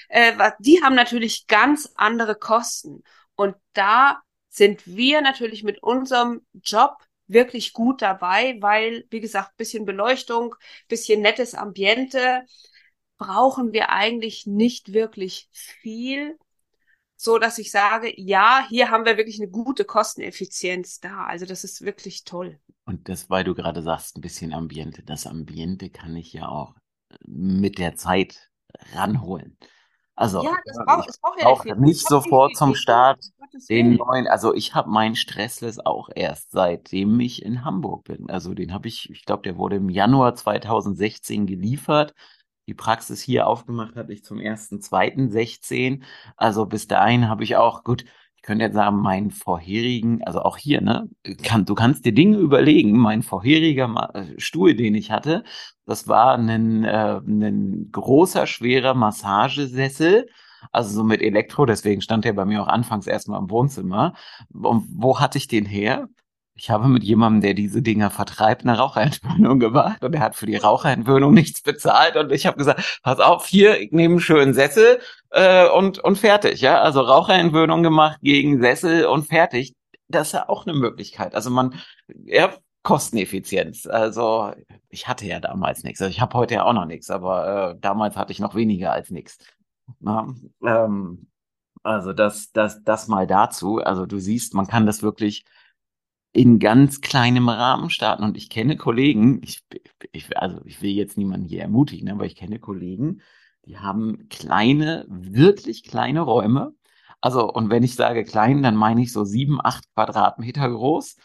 Äh, 0.10 0.52
die 0.60 0.84
haben 0.84 0.96
natürlich 0.96 1.48
ganz 1.48 1.92
andere 1.96 2.36
Kosten. 2.36 3.04
Und 3.36 3.56
da 3.74 4.22
sind 4.50 4.86
wir 4.86 5.22
natürlich 5.22 5.64
mit 5.64 5.82
unserem 5.82 6.46
Job 6.54 6.98
wirklich 7.32 7.74
gut 7.74 8.02
dabei, 8.02 8.58
weil, 8.60 9.06
wie 9.10 9.20
gesagt, 9.20 9.58
bisschen 9.58 9.86
Beleuchtung, 9.86 10.56
bisschen 10.88 11.22
nettes 11.22 11.56
Ambiente, 11.56 12.46
brauchen 13.18 13.72
wir 13.72 13.90
eigentlich 13.90 14.48
nicht 14.48 14.94
wirklich 14.94 15.48
viel, 15.52 16.38
so 17.16 17.38
dass 17.38 17.60
ich 17.60 17.70
sage, 17.70 18.12
ja, 18.18 18.66
hier 18.68 18.90
haben 18.90 19.06
wir 19.06 19.18
wirklich 19.18 19.40
eine 19.40 19.52
gute 19.52 19.86
Kosteneffizienz 19.86 21.00
da. 21.00 21.26
Also 21.26 21.46
das 21.46 21.64
ist 21.64 21.84
wirklich 21.84 22.24
toll. 22.24 22.60
Und 22.86 23.08
das, 23.10 23.30
weil 23.30 23.44
du 23.44 23.54
gerade 23.54 23.84
sagst, 23.84 24.18
ein 24.18 24.22
bisschen 24.22 24.54
Ambiente. 24.54 25.04
Das 25.04 25.28
Ambiente 25.28 25.92
kann 25.92 26.16
ich 26.16 26.34
ja 26.34 26.48
auch 26.48 26.74
mit 27.26 27.78
der 27.78 27.96
Zeit 27.96 28.50
ranholen. 28.94 29.58
Also 30.16 30.44
ja, 30.44 30.56
das 30.66 30.78
braucht, 30.86 31.10
ich 31.10 31.22
braucht 31.22 31.40
ja 31.40 31.46
brauche 31.46 31.80
nicht, 31.80 32.08
sofort 32.08 32.56
zum 32.56 32.76
Start 32.76 33.24
den 33.70 33.92
den 33.92 33.96
neuen, 33.96 34.28
also 34.28 34.54
ich 34.54 34.76
habe 34.76 34.90
meinen 34.90 35.16
Stressless 35.16 35.80
auch 35.80 36.10
erst 36.14 36.52
seitdem 36.52 37.20
ich 37.20 37.44
in 37.44 37.66
Hamburg 37.66 38.04
bin. 38.04 38.30
Also 38.30 38.54
den 38.54 38.74
habe 38.74 38.88
ich, 38.88 39.10
ich 39.10 39.26
glaube, 39.26 39.44
der 39.44 39.58
wurde 39.58 39.78
im 39.78 39.90
Januar 39.90 40.36
2016 40.36 41.48
geliefert. 41.48 42.14
Die 42.68 42.74
Praxis 42.74 43.22
hier 43.22 43.48
aufgemacht 43.48 43.96
hatte 43.96 44.14
ich 44.14 44.24
zum 44.24 44.40
1.2.16. 44.40 46.04
Also 46.38 46.66
bis 46.66 46.88
dahin 46.88 47.28
habe 47.28 47.44
ich 47.44 47.56
auch, 47.56 47.84
gut, 47.84 48.06
ich 48.42 48.48
könnte 48.48 48.66
jetzt 48.66 48.74
sagen, 48.74 48.98
meinen 48.98 49.30
vorherigen, 49.30 50.24
also 50.24 50.42
auch 50.42 50.58
hier, 50.58 50.82
ne, 50.82 51.08
kann, 51.44 51.64
du 51.64 51.76
kannst 51.76 52.06
dir 52.06 52.12
Dinge 52.12 52.38
überlegen. 52.38 52.98
Mein 52.98 53.22
vorheriger 53.22 54.10
äh, 54.16 54.40
Stuhl, 54.40 54.74
den 54.74 54.96
ich 54.96 55.12
hatte, 55.12 55.44
das 55.86 56.08
war 56.08 56.40
ein, 56.40 56.84
äh, 56.84 57.20
ein 57.20 57.90
großer, 57.92 58.48
schwerer 58.48 58.96
Massagesessel, 58.96 60.28
also 60.72 60.92
so 60.96 61.04
mit 61.04 61.22
Elektro, 61.22 61.68
deswegen 61.68 62.02
stand 62.02 62.26
der 62.26 62.34
bei 62.34 62.46
mir 62.46 62.64
auch 62.64 62.68
anfangs 62.68 63.06
erstmal 63.06 63.40
im 63.40 63.52
Wohnzimmer. 63.52 64.16
Und 64.52 64.88
wo 64.90 65.20
hatte 65.20 65.38
ich 65.38 65.48
den 65.48 65.68
her? 65.68 66.08
Ich 66.62 66.70
habe 66.70 66.88
mit 66.88 67.04
jemandem, 67.04 67.42
der 67.42 67.54
diese 67.56 67.82
Dinger 67.82 68.12
vertreibt, 68.12 68.62
eine 68.62 68.78
Raucherentwöhnung 68.78 69.58
gemacht 69.60 70.04
und 70.04 70.14
er 70.14 70.22
hat 70.22 70.36
für 70.36 70.46
die 70.46 70.58
Raucherentwöhnung 70.58 71.34
nichts 71.34 71.64
bezahlt 71.64 72.16
und 72.18 72.32
ich 72.32 72.46
habe 72.46 72.56
gesagt, 72.58 73.00
pass 73.02 73.20
auf, 73.20 73.48
hier, 73.48 73.82
ich 73.82 73.92
nehme 73.92 74.14
einen 74.14 74.22
schönen 74.22 74.54
Sessel 74.54 75.00
äh, 75.32 75.68
und, 75.70 75.98
und 75.98 76.20
fertig, 76.20 76.62
ja. 76.62 76.80
Also 76.80 77.02
Raucherentwöhnung 77.02 77.82
gemacht 77.82 78.20
gegen 78.22 78.62
Sessel 78.62 79.06
und 79.08 79.26
fertig. 79.26 79.74
Das 80.08 80.28
ist 80.28 80.34
ja 80.34 80.50
auch 80.50 80.68
eine 80.68 80.78
Möglichkeit. 80.78 81.34
Also 81.34 81.50
man, 81.50 81.74
ja, 82.26 82.54
Kosteneffizienz. 82.84 83.88
Also 83.88 84.54
ich 84.90 85.08
hatte 85.08 85.26
ja 85.26 85.40
damals 85.40 85.84
nichts. 85.84 86.00
Also 86.00 86.12
ich 86.12 86.22
habe 86.22 86.38
heute 86.38 86.54
ja 86.54 86.66
auch 86.66 86.74
noch 86.74 86.86
nichts, 86.86 87.10
aber 87.10 87.72
äh, 87.72 87.76
damals 87.80 88.16
hatte 88.16 88.34
ich 88.34 88.40
noch 88.40 88.54
weniger 88.54 88.92
als 88.92 89.10
nichts. 89.10 89.40
Ähm, 90.64 91.28
also 91.82 92.14
das, 92.14 92.52
das, 92.52 92.84
das 92.84 93.08
mal 93.08 93.26
dazu. 93.26 93.80
Also 93.80 94.06
du 94.06 94.20
siehst, 94.20 94.54
man 94.54 94.68
kann 94.68 94.86
das 94.86 95.02
wirklich 95.02 95.44
in 96.34 96.60
ganz 96.60 97.02
kleinem 97.02 97.50
Rahmen 97.50 97.90
starten. 97.90 98.24
Und 98.24 98.38
ich 98.38 98.50
kenne 98.50 98.78
Kollegen, 98.78 99.42
ich, 99.44 99.64
ich, 100.12 100.38
also 100.38 100.62
ich 100.66 100.82
will 100.82 100.92
jetzt 100.92 101.18
niemanden 101.18 101.48
hier 101.48 101.62
ermutigen, 101.62 102.10
aber 102.10 102.26
ich 102.26 102.36
kenne 102.36 102.60
Kollegen, 102.60 103.22
die 103.66 103.78
haben 103.78 104.28
kleine, 104.30 105.06
wirklich 105.10 105.84
kleine 105.84 106.22
Räume. 106.22 106.74
Also, 107.20 107.52
und 107.52 107.70
wenn 107.70 107.84
ich 107.84 107.96
sage 107.96 108.24
klein, 108.24 108.64
dann 108.64 108.76
meine 108.76 109.02
ich 109.02 109.14
so 109.14 109.24
sieben, 109.26 109.60
acht 109.64 109.84
Quadratmeter 109.94 110.70
groß. 110.70 111.18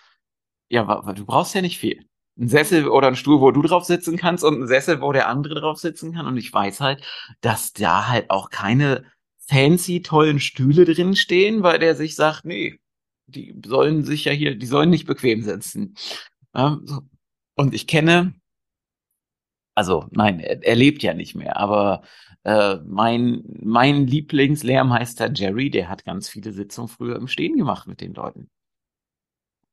Ja, 0.68 1.12
du 1.12 1.24
brauchst 1.24 1.54
ja 1.54 1.62
nicht 1.62 1.78
viel. 1.78 2.04
Ein 2.38 2.48
Sessel 2.48 2.88
oder 2.88 3.08
ein 3.08 3.16
Stuhl, 3.16 3.40
wo 3.40 3.50
du 3.50 3.62
drauf 3.62 3.84
sitzen 3.84 4.18
kannst 4.18 4.44
und 4.44 4.60
ein 4.62 4.66
Sessel, 4.66 5.00
wo 5.00 5.12
der 5.12 5.28
andere 5.28 5.54
drauf 5.54 5.78
sitzen 5.78 6.12
kann. 6.12 6.26
Und 6.26 6.36
ich 6.36 6.52
weiß 6.52 6.80
halt, 6.80 7.02
dass 7.40 7.72
da 7.72 8.08
halt 8.08 8.30
auch 8.30 8.50
keine 8.50 9.04
fancy, 9.48 10.02
tollen 10.02 10.40
Stühle 10.40 10.84
drin 10.84 11.16
stehen, 11.16 11.62
weil 11.62 11.78
der 11.78 11.94
sich 11.94 12.14
sagt, 12.16 12.44
nee, 12.44 12.78
die 13.26 13.54
sollen 13.64 14.04
sich 14.04 14.24
ja 14.24 14.32
hier, 14.32 14.56
die 14.56 14.66
sollen 14.66 14.90
nicht 14.90 15.06
bequem 15.06 15.42
sitzen. 15.42 15.94
Ja, 16.54 16.78
so. 16.84 17.02
Und 17.56 17.74
ich 17.74 17.86
kenne, 17.86 18.34
also 19.74 20.06
nein, 20.10 20.40
er, 20.40 20.62
er 20.62 20.76
lebt 20.76 21.02
ja 21.02 21.14
nicht 21.14 21.34
mehr, 21.34 21.56
aber 21.56 22.02
äh, 22.44 22.76
mein, 22.84 23.42
mein 23.60 24.06
Lieblingslehrmeister 24.06 25.32
Jerry, 25.32 25.70
der 25.70 25.88
hat 25.88 26.04
ganz 26.04 26.28
viele 26.28 26.52
Sitzungen 26.52 26.88
früher 26.88 27.16
im 27.16 27.28
Stehen 27.28 27.56
gemacht 27.56 27.86
mit 27.86 28.00
den 28.00 28.14
Leuten. 28.14 28.48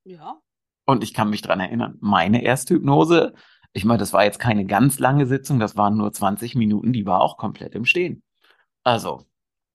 Ja. 0.03 0.41
Und 0.86 1.03
ich 1.03 1.13
kann 1.13 1.29
mich 1.29 1.41
dran 1.41 1.60
erinnern, 1.60 1.98
meine 2.01 2.43
erste 2.43 2.75
Hypnose, 2.75 3.33
ich 3.74 3.86
meine, 3.86 4.00
das 4.00 4.13
war 4.13 4.25
jetzt 4.25 4.39
keine 4.39 4.65
ganz 4.65 5.00
lange 5.00 5.25
Sitzung, 5.25 5.60
das 5.60 5.77
waren 5.77 5.98
nur 5.98 6.12
20 6.12 6.55
Minuten, 6.55 6.93
die 6.93 7.05
war 7.05 7.22
auch 7.22 7.38
komplett 7.38 7.74
im 7.74 7.86
Stehen. 7.86 8.22
Also, 8.83 9.25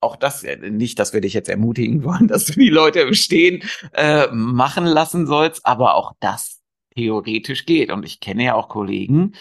auch 0.00 0.16
das, 0.16 0.44
äh, 0.44 0.56
nicht, 0.70 0.98
dass 0.98 1.12
wir 1.12 1.20
dich 1.20 1.34
jetzt 1.34 1.48
ermutigen 1.48 2.04
wollen, 2.04 2.28
dass 2.28 2.46
du 2.46 2.52
die 2.52 2.70
Leute 2.70 3.00
im 3.00 3.14
Stehen 3.14 3.62
äh, 3.92 4.28
machen 4.32 4.84
lassen 4.84 5.26
sollst, 5.26 5.64
aber 5.66 5.94
auch 5.94 6.14
das 6.20 6.60
theoretisch 6.94 7.66
geht. 7.66 7.90
Und 7.90 8.04
ich 8.04 8.20
kenne 8.20 8.44
ja 8.44 8.54
auch 8.54 8.68
Kollegen, 8.68 9.34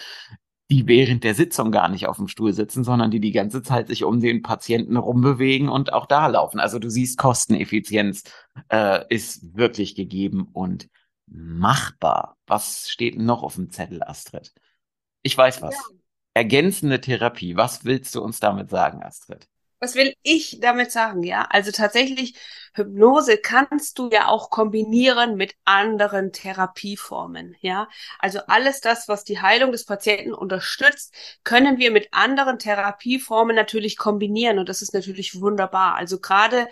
die 0.70 0.88
während 0.88 1.24
der 1.24 1.34
Sitzung 1.34 1.72
gar 1.72 1.88
nicht 1.88 2.08
auf 2.08 2.18
dem 2.18 2.28
Stuhl 2.28 2.52
sitzen, 2.54 2.84
sondern 2.84 3.10
die 3.10 3.22
die 3.22 3.32
ganze 3.32 3.62
Zeit 3.62 3.88
sich 3.88 4.04
um 4.04 4.20
den 4.20 4.42
Patienten 4.42 4.98
rumbewegen 4.98 5.70
und 5.70 5.94
auch 5.94 6.06
da 6.06 6.28
laufen. 6.28 6.60
Also 6.60 6.78
du 6.78 6.90
siehst, 6.90 7.18
Kosteneffizienz 7.18 8.24
äh, 8.70 9.06
ist 9.10 9.56
wirklich 9.56 9.96
gegeben 9.96 10.50
und 10.52 10.90
machbar. 11.26 12.38
Was 12.48 12.90
steht 12.90 13.18
noch 13.18 13.44
auf 13.44 13.56
dem 13.56 13.70
Zettel, 13.70 14.04
Astrid? 14.04 14.54
Ich 15.22 15.38
weiß 15.38 15.62
was. 15.62 15.74
Ja. 15.74 15.82
Ergänzende 16.34 17.02
Therapie. 17.02 17.56
Was 17.56 17.86
willst 17.86 18.14
du 18.14 18.22
uns 18.22 18.40
damit 18.40 18.70
sagen, 18.70 19.02
Astrid? 19.02 19.48
Was 19.80 19.94
will 19.94 20.14
ich 20.24 20.60
damit 20.60 20.92
sagen, 20.92 21.22
ja? 21.22 21.44
Also 21.52 21.72
tatsächlich, 21.72 22.36
Hypnose 22.74 23.38
kannst 23.38 24.00
du 24.00 24.10
ja 24.12 24.28
auch 24.28 24.50
kombinieren 24.50 25.36
mit 25.36 25.54
anderen 25.66 26.32
Therapieformen, 26.32 27.56
ja? 27.62 27.88
Also 28.18 28.40
alles 28.48 28.82
das, 28.82 29.08
was 29.08 29.24
die 29.24 29.40
Heilung 29.40 29.72
des 29.72 29.86
Patienten 29.86 30.34
unterstützt, 30.34 31.14
können 31.44 31.78
wir 31.78 31.92
mit 31.92 32.08
anderen 32.12 32.58
Therapieformen 32.58 33.56
natürlich 33.56 33.98
kombinieren 33.98 34.58
und 34.58 34.68
das 34.68 34.82
ist 34.82 34.96
natürlich 34.96 35.40
wunderbar. 35.42 35.96
Also 35.96 36.20
gerade 36.20 36.68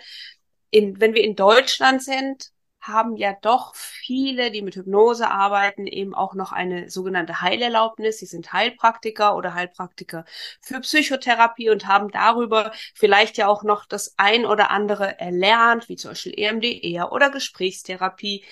in, 0.70 1.00
wenn 1.00 1.14
wir 1.14 1.22
in 1.22 1.36
Deutschland 1.36 2.02
sind, 2.02 2.50
haben 2.86 3.16
ja 3.16 3.34
doch 3.42 3.74
viele, 3.74 4.50
die 4.50 4.62
mit 4.62 4.76
Hypnose 4.76 5.30
arbeiten, 5.30 5.86
eben 5.86 6.14
auch 6.14 6.34
noch 6.34 6.52
eine 6.52 6.90
sogenannte 6.90 7.40
Heilerlaubnis. 7.40 8.18
Sie 8.18 8.26
sind 8.26 8.52
Heilpraktiker 8.52 9.36
oder 9.36 9.54
Heilpraktiker 9.54 10.24
für 10.60 10.80
Psychotherapie 10.80 11.70
und 11.70 11.86
haben 11.86 12.10
darüber 12.10 12.72
vielleicht 12.94 13.36
ja 13.36 13.48
auch 13.48 13.62
noch 13.62 13.86
das 13.86 14.14
ein 14.16 14.46
oder 14.46 14.70
andere 14.70 15.18
erlernt, 15.18 15.88
wie 15.88 15.96
zum 15.96 16.12
Beispiel 16.12 16.34
EMDR 16.36 17.12
oder 17.12 17.30
Gesprächstherapie. 17.30 18.44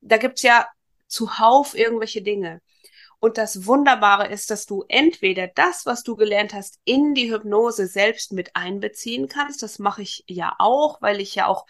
Da 0.00 0.16
gibt's 0.16 0.42
ja 0.42 0.66
zuhauf 1.06 1.76
irgendwelche 1.76 2.22
Dinge. 2.22 2.60
Und 3.20 3.36
das 3.36 3.66
Wunderbare 3.66 4.28
ist, 4.28 4.50
dass 4.50 4.64
du 4.64 4.84
entweder 4.88 5.46
das, 5.46 5.84
was 5.84 6.02
du 6.02 6.16
gelernt 6.16 6.54
hast, 6.54 6.80
in 6.84 7.12
die 7.14 7.30
Hypnose 7.30 7.86
selbst 7.86 8.32
mit 8.32 8.56
einbeziehen 8.56 9.28
kannst. 9.28 9.62
Das 9.62 9.78
mache 9.78 10.00
ich 10.02 10.24
ja 10.26 10.54
auch, 10.58 11.02
weil 11.02 11.20
ich 11.20 11.34
ja 11.34 11.46
auch 11.46 11.66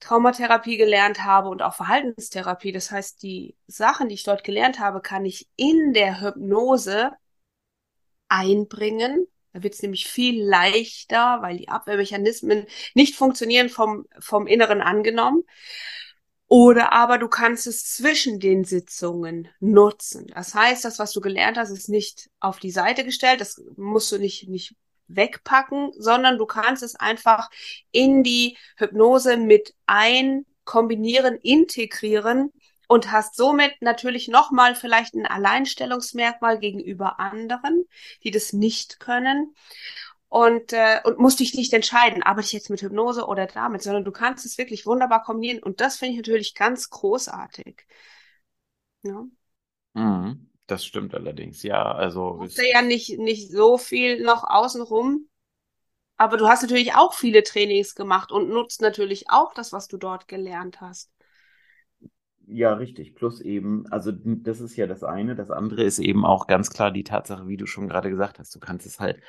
Traumatherapie 0.00 0.76
gelernt 0.76 1.24
habe 1.24 1.48
und 1.48 1.62
auch 1.62 1.74
Verhaltenstherapie. 1.74 2.72
Das 2.72 2.90
heißt, 2.90 3.22
die 3.22 3.54
Sachen, 3.66 4.08
die 4.08 4.14
ich 4.14 4.24
dort 4.24 4.44
gelernt 4.44 4.80
habe, 4.80 5.00
kann 5.00 5.24
ich 5.24 5.48
in 5.56 5.92
der 5.92 6.20
Hypnose 6.20 7.12
einbringen. 8.28 9.26
Da 9.52 9.62
wird 9.62 9.74
es 9.74 9.82
nämlich 9.82 10.08
viel 10.08 10.42
leichter, 10.42 11.38
weil 11.42 11.58
die 11.58 11.68
Abwehrmechanismen 11.68 12.66
nicht 12.94 13.16
funktionieren 13.16 13.68
vom, 13.68 14.06
vom 14.18 14.46
Inneren 14.46 14.80
angenommen. 14.80 15.42
Oder 16.46 16.92
aber 16.92 17.18
du 17.18 17.28
kannst 17.28 17.66
es 17.68 17.84
zwischen 17.84 18.40
den 18.40 18.64
Sitzungen 18.64 19.48
nutzen. 19.60 20.26
Das 20.28 20.54
heißt, 20.54 20.84
das, 20.84 20.98
was 20.98 21.12
du 21.12 21.20
gelernt 21.20 21.56
hast, 21.56 21.70
ist 21.70 21.88
nicht 21.88 22.28
auf 22.40 22.58
die 22.58 22.72
Seite 22.72 23.04
gestellt. 23.04 23.40
Das 23.40 23.62
musst 23.76 24.10
du 24.10 24.18
nicht, 24.18 24.48
nicht 24.48 24.74
wegpacken, 25.16 25.92
sondern 25.96 26.38
du 26.38 26.46
kannst 26.46 26.82
es 26.82 26.96
einfach 26.96 27.50
in 27.90 28.22
die 28.22 28.56
Hypnose 28.76 29.36
mit 29.36 29.74
ein 29.86 30.46
kombinieren, 30.64 31.36
integrieren 31.42 32.52
und 32.86 33.12
hast 33.12 33.36
somit 33.36 33.72
natürlich 33.80 34.28
nochmal 34.28 34.74
vielleicht 34.74 35.14
ein 35.14 35.26
Alleinstellungsmerkmal 35.26 36.58
gegenüber 36.58 37.20
anderen, 37.20 37.84
die 38.24 38.30
das 38.30 38.52
nicht 38.52 39.00
können. 39.00 39.54
Und, 40.28 40.72
äh, 40.72 41.00
und 41.02 41.18
musst 41.18 41.40
dich 41.40 41.54
nicht 41.54 41.72
entscheiden, 41.72 42.22
arbeite 42.22 42.46
ich 42.46 42.52
jetzt 42.52 42.70
mit 42.70 42.82
Hypnose 42.82 43.26
oder 43.26 43.46
damit, 43.46 43.82
sondern 43.82 44.04
du 44.04 44.12
kannst 44.12 44.46
es 44.46 44.58
wirklich 44.58 44.86
wunderbar 44.86 45.24
kombinieren. 45.24 45.60
Und 45.60 45.80
das 45.80 45.96
finde 45.96 46.12
ich 46.12 46.18
natürlich 46.18 46.54
ganz 46.54 46.88
großartig. 46.88 47.84
Ja. 49.02 49.24
Mhm. 49.94 50.49
Das 50.70 50.84
stimmt 50.84 51.14
allerdings, 51.14 51.62
ja. 51.62 51.92
Also 51.92 52.38
Du 52.38 52.44
hast 52.44 52.58
ja 52.58 52.82
nicht, 52.82 53.18
nicht 53.18 53.50
so 53.50 53.76
viel 53.78 54.22
noch 54.22 54.44
außenrum, 54.44 55.28
aber 56.16 56.36
du 56.36 56.48
hast 56.48 56.62
natürlich 56.62 56.94
auch 56.94 57.14
viele 57.14 57.42
Trainings 57.42 57.94
gemacht 57.94 58.30
und 58.30 58.48
nutzt 58.48 58.80
natürlich 58.80 59.30
auch 59.30 59.52
das, 59.54 59.72
was 59.72 59.88
du 59.88 59.96
dort 59.96 60.28
gelernt 60.28 60.80
hast. 60.80 61.10
ja, 62.46 62.72
richtig. 62.74 63.14
Plus 63.14 63.40
eben, 63.40 63.86
also 63.90 64.12
das 64.12 64.60
ist 64.60 64.76
ja 64.76 64.86
das 64.86 65.04
eine. 65.04 65.36
Das 65.36 65.50
andere 65.50 65.84
ist 65.84 65.98
eben 65.98 66.24
auch 66.24 66.46
ganz 66.46 66.70
klar 66.70 66.90
die 66.90 67.04
Tatsache, 67.04 67.46
wie 67.46 67.56
du 67.56 67.66
schon 67.66 67.88
gerade 67.88 68.10
gesagt 68.10 68.38
hast. 68.38 68.54
Du 68.54 68.58
kannst 68.58 68.86
es 68.86 68.98
halt 68.98 69.20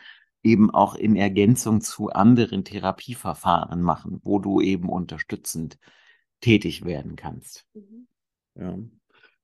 eben 0.44 0.72
auch 0.72 0.96
in 0.96 1.16
Ergänzung 1.16 1.82
zu 1.82 2.10
anderen 2.10 2.66
Therapieverfahren 2.66 3.82
machen, 3.82 4.20
wo 4.24 4.40
du 4.40 4.60
eben 4.60 4.90
unterstützend 4.90 5.78
tätig 6.42 6.84
werden 6.84 7.16
kannst. 7.16 7.66
Mhm. 7.74 8.08
Ja. 8.56 8.76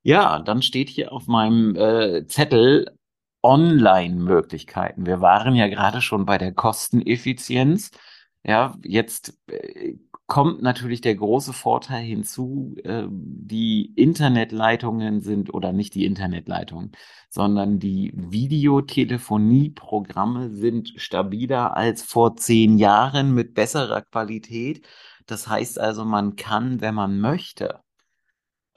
Ja, 0.04 0.40
dann 0.40 0.62
steht 0.62 0.90
hier 0.90 1.12
auf 1.12 1.28
meinem 1.28 1.76
äh, 1.76 2.26
Zettel 2.28 2.98
Online-Möglichkeiten. 3.44 5.06
Wir 5.06 5.22
waren 5.22 5.56
ja 5.56 5.68
gerade 5.68 6.02
schon 6.02 6.26
bei 6.26 6.38
der 6.38 6.54
Kosteneffizienz. 6.54 7.92
Ja, 8.44 8.76
jetzt 8.84 9.38
äh, 9.48 9.96
kommt 10.28 10.62
natürlich 10.62 11.02
der 11.02 11.16
große 11.16 11.54
Vorteil 11.54 12.04
hinzu, 12.04 12.76
äh, 12.84 13.06
die 13.10 13.94
Internetleitungen 13.96 15.22
sind 15.22 15.54
oder 15.54 15.72
nicht 15.74 15.96
die 15.96 16.06
Internetleitungen, 16.06 16.92
sondern 17.30 17.80
die 17.80 18.12
Videotelefonieprogramme 18.16 20.50
sind 20.52 20.94
stabiler 20.98 21.76
als 21.78 22.04
vor 22.04 22.36
zehn 22.36 22.78
Jahren 22.78 23.34
mit 23.34 23.54
besserer 23.54 24.02
Qualität. 24.02 24.86
Das 25.26 25.48
heißt 25.48 25.80
also, 25.80 26.04
man 26.06 26.36
kann, 26.36 26.82
wenn 26.82 26.96
man 26.96 27.20
möchte, 27.20 27.80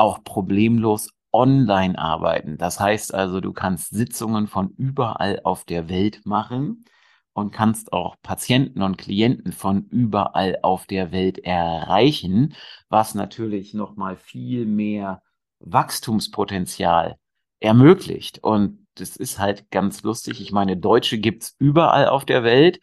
auch 0.00 0.25
problemlos 0.25 1.11
online 1.33 1.99
arbeiten. 1.99 2.59
Das 2.59 2.80
heißt 2.80 3.14
also, 3.14 3.40
du 3.40 3.52
kannst 3.52 3.90
Sitzungen 3.90 4.49
von 4.49 4.71
überall 4.76 5.40
auf 5.45 5.64
der 5.64 5.88
Welt 5.88 6.23
machen 6.25 6.85
und 7.33 7.52
kannst 7.52 7.92
auch 7.92 8.16
Patienten 8.23 8.83
und 8.83 8.99
Klienten 8.99 9.52
von 9.52 9.85
überall 9.85 10.59
auf 10.62 10.87
der 10.87 11.12
Welt 11.12 11.38
erreichen, 11.38 12.54
was 12.88 13.14
natürlich 13.14 13.75
nochmal 13.75 14.16
viel 14.16 14.66
mehr 14.66 15.23
Wachstumspotenzial 15.61 17.16
ermöglicht. 17.61 18.42
Und 18.42 18.87
das 18.95 19.16
ist 19.16 19.38
halt 19.38 19.71
ganz 19.71 20.02
lustig. 20.02 20.40
Ich 20.40 20.50
meine, 20.50 20.76
Deutsche 20.76 21.19
gibt's 21.19 21.54
überall 21.59 22.09
auf 22.09 22.25
der 22.25 22.42
Welt. 22.42 22.80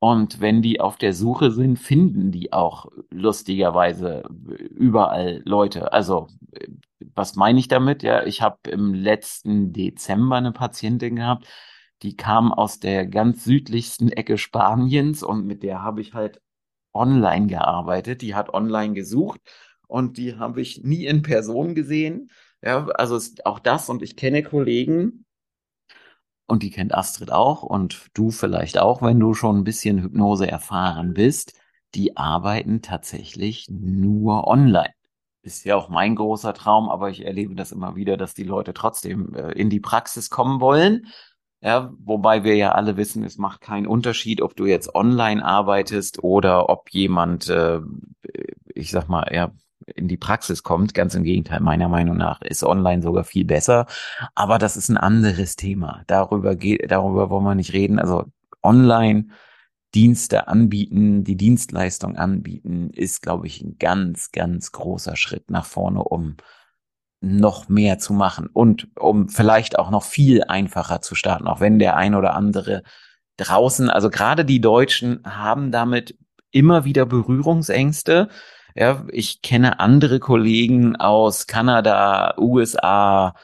Und 0.00 0.40
wenn 0.40 0.62
die 0.62 0.80
auf 0.80 0.96
der 0.96 1.12
Suche 1.12 1.50
sind, 1.50 1.78
finden 1.78 2.32
die 2.32 2.54
auch 2.54 2.86
lustigerweise 3.10 4.22
überall 4.70 5.42
Leute. 5.44 5.92
Also, 5.92 6.28
was 7.14 7.36
meine 7.36 7.60
ich 7.60 7.68
damit? 7.68 8.02
Ja, 8.02 8.24
ich 8.24 8.40
habe 8.40 8.70
im 8.70 8.94
letzten 8.94 9.74
Dezember 9.74 10.36
eine 10.36 10.52
Patientin 10.52 11.16
gehabt, 11.16 11.46
die 12.02 12.16
kam 12.16 12.50
aus 12.50 12.80
der 12.80 13.06
ganz 13.06 13.44
südlichsten 13.44 14.10
Ecke 14.10 14.38
Spaniens 14.38 15.22
und 15.22 15.46
mit 15.46 15.62
der 15.62 15.82
habe 15.82 16.00
ich 16.00 16.14
halt 16.14 16.40
online 16.94 17.46
gearbeitet. 17.46 18.22
Die 18.22 18.34
hat 18.34 18.54
online 18.54 18.94
gesucht 18.94 19.42
und 19.86 20.16
die 20.16 20.36
habe 20.36 20.62
ich 20.62 20.82
nie 20.82 21.04
in 21.04 21.20
Person 21.20 21.74
gesehen. 21.74 22.30
Ja, 22.62 22.86
also 22.86 23.18
auch 23.44 23.58
das 23.58 23.90
und 23.90 24.02
ich 24.02 24.16
kenne 24.16 24.42
Kollegen 24.42 25.26
und 26.50 26.62
die 26.62 26.70
kennt 26.70 26.94
Astrid 26.94 27.32
auch 27.32 27.62
und 27.62 28.08
du 28.14 28.30
vielleicht 28.30 28.78
auch, 28.78 29.02
wenn 29.02 29.20
du 29.20 29.34
schon 29.34 29.58
ein 29.58 29.64
bisschen 29.64 30.02
Hypnose 30.02 30.50
erfahren 30.50 31.14
bist. 31.14 31.54
Die 31.94 32.16
arbeiten 32.16 32.82
tatsächlich 32.82 33.68
nur 33.70 34.46
online. 34.46 34.92
Ist 35.42 35.64
ja 35.64 35.76
auch 35.76 35.88
mein 35.88 36.14
großer 36.14 36.54
Traum, 36.54 36.88
aber 36.88 37.10
ich 37.10 37.24
erlebe 37.24 37.54
das 37.54 37.72
immer 37.72 37.96
wieder, 37.96 38.16
dass 38.16 38.34
die 38.34 38.44
Leute 38.44 38.74
trotzdem 38.74 39.34
äh, 39.34 39.52
in 39.52 39.70
die 39.70 39.80
Praxis 39.80 40.30
kommen 40.30 40.60
wollen 40.60 41.06
ja, 41.62 41.92
wobei 41.98 42.42
wir 42.44 42.56
ja 42.56 42.72
alle 42.72 42.96
wissen, 42.96 43.22
es 43.24 43.36
macht 43.36 43.60
keinen 43.60 43.86
Unterschied, 43.86 44.40
ob 44.40 44.56
du 44.56 44.64
jetzt 44.66 44.94
online 44.94 45.44
arbeitest 45.44 46.24
oder 46.24 46.70
ob 46.70 46.90
jemand, 46.90 47.48
äh, 47.50 47.80
ich 48.74 48.90
sag 48.90 49.08
mal, 49.08 49.28
ja, 49.32 49.52
in 49.96 50.08
die 50.08 50.16
Praxis 50.16 50.62
kommt. 50.62 50.94
Ganz 50.94 51.14
im 51.14 51.24
Gegenteil, 51.24 51.60
meiner 51.60 51.88
Meinung 51.88 52.16
nach 52.16 52.40
ist 52.42 52.64
online 52.64 53.02
sogar 53.02 53.24
viel 53.24 53.44
besser. 53.44 53.86
Aber 54.34 54.58
das 54.58 54.76
ist 54.76 54.88
ein 54.88 54.96
anderes 54.96 55.56
Thema. 55.56 56.02
Darüber 56.06 56.56
geht, 56.56 56.90
darüber 56.90 57.30
wollen 57.30 57.44
wir 57.44 57.54
nicht 57.54 57.72
reden. 57.72 57.98
Also 57.98 58.24
online 58.62 59.26
Dienste 59.94 60.48
anbieten, 60.48 61.24
die 61.24 61.36
Dienstleistung 61.36 62.16
anbieten, 62.16 62.90
ist, 62.90 63.22
glaube 63.22 63.46
ich, 63.46 63.60
ein 63.60 63.76
ganz, 63.78 64.30
ganz 64.30 64.72
großer 64.72 65.16
Schritt 65.16 65.50
nach 65.50 65.64
vorne, 65.64 66.02
um 66.02 66.36
noch 67.20 67.68
mehr 67.68 67.98
zu 67.98 68.12
machen 68.14 68.46
und 68.46 68.88
um 68.96 69.28
vielleicht 69.28 69.78
auch 69.78 69.90
noch 69.90 70.04
viel 70.04 70.44
einfacher 70.44 71.02
zu 71.02 71.14
starten, 71.14 71.48
auch 71.48 71.60
wenn 71.60 71.78
der 71.78 71.96
ein 71.96 72.14
oder 72.14 72.34
andere 72.34 72.82
draußen, 73.36 73.90
also 73.90 74.10
gerade 74.10 74.44
die 74.44 74.60
Deutschen 74.60 75.22
haben 75.24 75.70
damit 75.70 76.16
immer 76.50 76.84
wieder 76.84 77.06
Berührungsängste. 77.06 78.28
Ja, 78.74 79.04
ich 79.10 79.42
kenne 79.42 79.80
andere 79.80 80.20
Kollegen 80.20 80.96
aus 80.96 81.46
Kanada, 81.46 82.34
USA, 82.38 83.34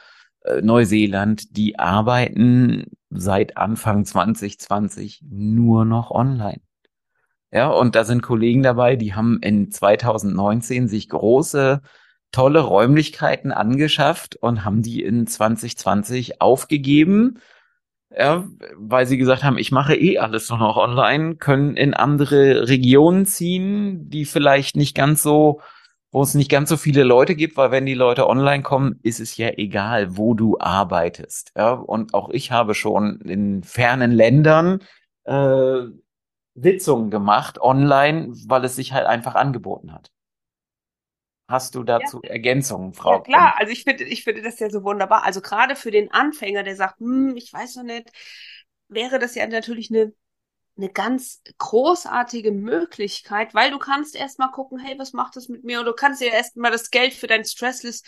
äh, 0.41 0.61
Neuseeland, 0.61 1.57
die 1.57 1.79
arbeiten 1.79 2.85
seit 3.09 3.57
Anfang 3.57 4.05
2020 4.05 5.23
nur 5.29 5.85
noch 5.85 6.11
online. 6.11 6.61
Ja, 7.51 7.69
und 7.69 7.95
da 7.95 8.03
sind 8.03 8.21
Kollegen 8.21 8.63
dabei, 8.63 8.95
die 8.95 9.13
haben 9.13 9.39
in 9.41 9.71
2019 9.71 10.87
sich 10.87 11.09
große 11.09 11.81
tolle 12.31 12.59
Räumlichkeiten 12.59 13.51
angeschafft 13.51 14.35
und 14.35 14.65
haben 14.65 14.81
die 14.81 15.01
in 15.01 15.27
2020 15.27 16.41
aufgegeben, 16.41 17.39
ja, 18.15 18.47
weil 18.75 19.05
sie 19.05 19.17
gesagt 19.17 19.43
haben, 19.43 19.57
ich 19.57 19.71
mache 19.71 19.95
eh 19.95 20.17
alles 20.19 20.49
nur 20.49 20.59
noch 20.59 20.77
online, 20.77 21.35
können 21.35 21.75
in 21.75 21.93
andere 21.93 22.67
Regionen 22.67 23.25
ziehen, 23.25 24.09
die 24.09 24.25
vielleicht 24.25 24.75
nicht 24.75 24.95
ganz 24.95 25.21
so, 25.21 25.61
wo 26.11 26.21
es 26.21 26.33
nicht 26.33 26.49
ganz 26.49 26.69
so 26.69 26.77
viele 26.77 27.03
Leute 27.03 27.35
gibt, 27.35 27.57
weil 27.57 27.71
wenn 27.71 27.85
die 27.85 27.93
Leute 27.93 28.27
online 28.27 28.63
kommen, 28.63 28.99
ist 29.03 29.19
es 29.19 29.35
ja 29.37 29.49
egal, 29.57 30.17
wo 30.17 30.33
du 30.33 30.57
arbeitest. 30.59 31.51
Ja, 31.57 31.73
und 31.73 32.13
auch 32.13 32.29
ich 32.29 32.51
habe 32.51 32.73
schon 32.75 33.19
in 33.21 33.63
fernen 33.63 34.11
Ländern 34.11 34.79
äh, 35.25 35.81
Sitzungen 36.55 37.11
gemacht 37.11 37.59
online, 37.61 38.29
weil 38.47 38.63
es 38.65 38.75
sich 38.75 38.93
halt 38.93 39.05
einfach 39.05 39.35
angeboten 39.35 39.93
hat. 39.93 40.11
Hast 41.47 41.75
du 41.75 41.83
dazu 41.83 42.19
ja. 42.23 42.31
Ergänzungen, 42.31 42.93
Frau? 42.93 43.13
Ja, 43.13 43.19
klar. 43.21 43.55
Also 43.57 43.71
ich 43.71 43.83
finde, 43.83 44.03
ich 44.03 44.23
finde 44.23 44.41
das 44.41 44.59
ja 44.59 44.69
so 44.69 44.83
wunderbar. 44.83 45.23
Also 45.23 45.41
gerade 45.41 45.75
für 45.75 45.91
den 45.91 46.11
Anfänger, 46.11 46.63
der 46.63 46.75
sagt, 46.75 46.99
hm, 46.99 47.35
ich 47.37 47.53
weiß 47.53 47.77
noch 47.77 47.83
nicht, 47.83 48.11
wäre 48.89 49.17
das 49.19 49.35
ja 49.35 49.47
natürlich 49.47 49.89
eine 49.89 50.13
eine 50.77 50.89
ganz 50.89 51.41
großartige 51.57 52.51
Möglichkeit, 52.51 53.53
weil 53.53 53.71
du 53.71 53.79
kannst 53.79 54.15
erstmal 54.15 54.51
gucken, 54.51 54.79
hey, 54.79 54.97
was 54.97 55.13
macht 55.13 55.35
das 55.35 55.49
mit 55.49 55.63
mir? 55.63 55.79
Und 55.79 55.85
du 55.85 55.93
kannst 55.93 56.21
ja 56.21 56.27
erstmal 56.27 56.71
das 56.71 56.91
Geld 56.91 57.13
für 57.13 57.27
dein 57.27 57.45
Stressless 57.45 58.03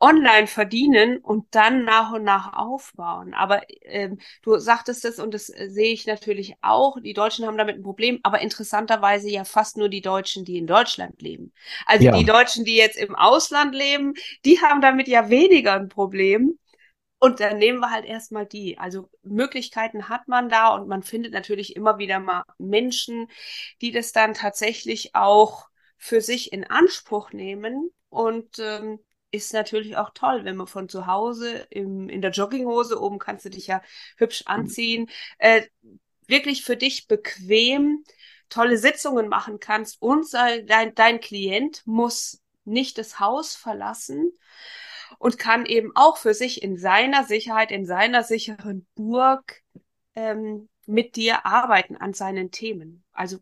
online 0.00 0.46
verdienen 0.46 1.18
und 1.18 1.46
dann 1.52 1.84
nach 1.84 2.12
und 2.12 2.24
nach 2.24 2.52
aufbauen. 2.54 3.34
Aber 3.34 3.62
ähm, 3.82 4.18
du 4.42 4.58
sagtest 4.58 5.04
es 5.04 5.18
und 5.18 5.34
das 5.34 5.48
äh, 5.48 5.68
sehe 5.70 5.92
ich 5.92 6.06
natürlich 6.06 6.54
auch. 6.60 7.00
Die 7.00 7.14
Deutschen 7.14 7.46
haben 7.46 7.58
damit 7.58 7.76
ein 7.76 7.82
Problem, 7.82 8.20
aber 8.22 8.40
interessanterweise 8.40 9.30
ja 9.30 9.44
fast 9.44 9.76
nur 9.76 9.88
die 9.88 10.02
Deutschen, 10.02 10.44
die 10.44 10.58
in 10.58 10.66
Deutschland 10.66 11.22
leben. 11.22 11.52
Also 11.86 12.06
ja. 12.06 12.16
die 12.16 12.24
Deutschen, 12.24 12.64
die 12.64 12.76
jetzt 12.76 12.98
im 12.98 13.14
Ausland 13.14 13.74
leben, 13.74 14.14
die 14.44 14.60
haben 14.60 14.80
damit 14.80 15.08
ja 15.08 15.30
weniger 15.30 15.74
ein 15.74 15.88
Problem. 15.88 16.58
Und 17.20 17.40
dann 17.40 17.58
nehmen 17.58 17.80
wir 17.80 17.90
halt 17.90 18.04
erstmal 18.04 18.46
die. 18.46 18.78
Also 18.78 19.10
Möglichkeiten 19.22 20.08
hat 20.08 20.28
man 20.28 20.48
da 20.48 20.68
und 20.74 20.88
man 20.88 21.02
findet 21.02 21.32
natürlich 21.32 21.74
immer 21.74 21.98
wieder 21.98 22.20
mal 22.20 22.44
Menschen, 22.58 23.28
die 23.80 23.90
das 23.90 24.12
dann 24.12 24.34
tatsächlich 24.34 25.14
auch 25.14 25.68
für 25.96 26.20
sich 26.20 26.52
in 26.52 26.64
Anspruch 26.64 27.32
nehmen. 27.32 27.90
Und 28.08 28.58
ähm, 28.60 29.00
ist 29.30 29.52
natürlich 29.52 29.96
auch 29.96 30.10
toll, 30.14 30.44
wenn 30.44 30.56
man 30.56 30.66
von 30.66 30.88
zu 30.88 31.06
Hause 31.06 31.66
im, 31.70 32.08
in 32.08 32.22
der 32.22 32.30
Jogginghose, 32.30 33.00
oben 33.00 33.18
kannst 33.18 33.44
du 33.44 33.50
dich 33.50 33.66
ja 33.66 33.82
hübsch 34.16 34.44
anziehen, 34.46 35.10
äh, 35.38 35.62
wirklich 36.26 36.64
für 36.64 36.76
dich 36.76 37.06
bequem 37.08 38.04
tolle 38.48 38.78
Sitzungen 38.78 39.28
machen 39.28 39.60
kannst 39.60 40.00
und 40.00 40.32
dein, 40.32 40.94
dein 40.94 41.20
Klient 41.20 41.82
muss 41.86 42.42
nicht 42.64 42.98
das 42.98 43.20
Haus 43.20 43.54
verlassen, 43.54 44.32
und 45.18 45.38
kann 45.38 45.66
eben 45.66 45.92
auch 45.94 46.16
für 46.16 46.34
sich 46.34 46.62
in 46.62 46.76
seiner 46.76 47.24
Sicherheit, 47.24 47.70
in 47.70 47.86
seiner 47.86 48.22
sicheren 48.22 48.86
Burg 48.94 49.62
ähm, 50.14 50.68
mit 50.86 51.16
dir 51.16 51.46
arbeiten 51.46 51.96
an 51.96 52.14
seinen 52.14 52.50
Themen. 52.50 53.04
Also 53.12 53.38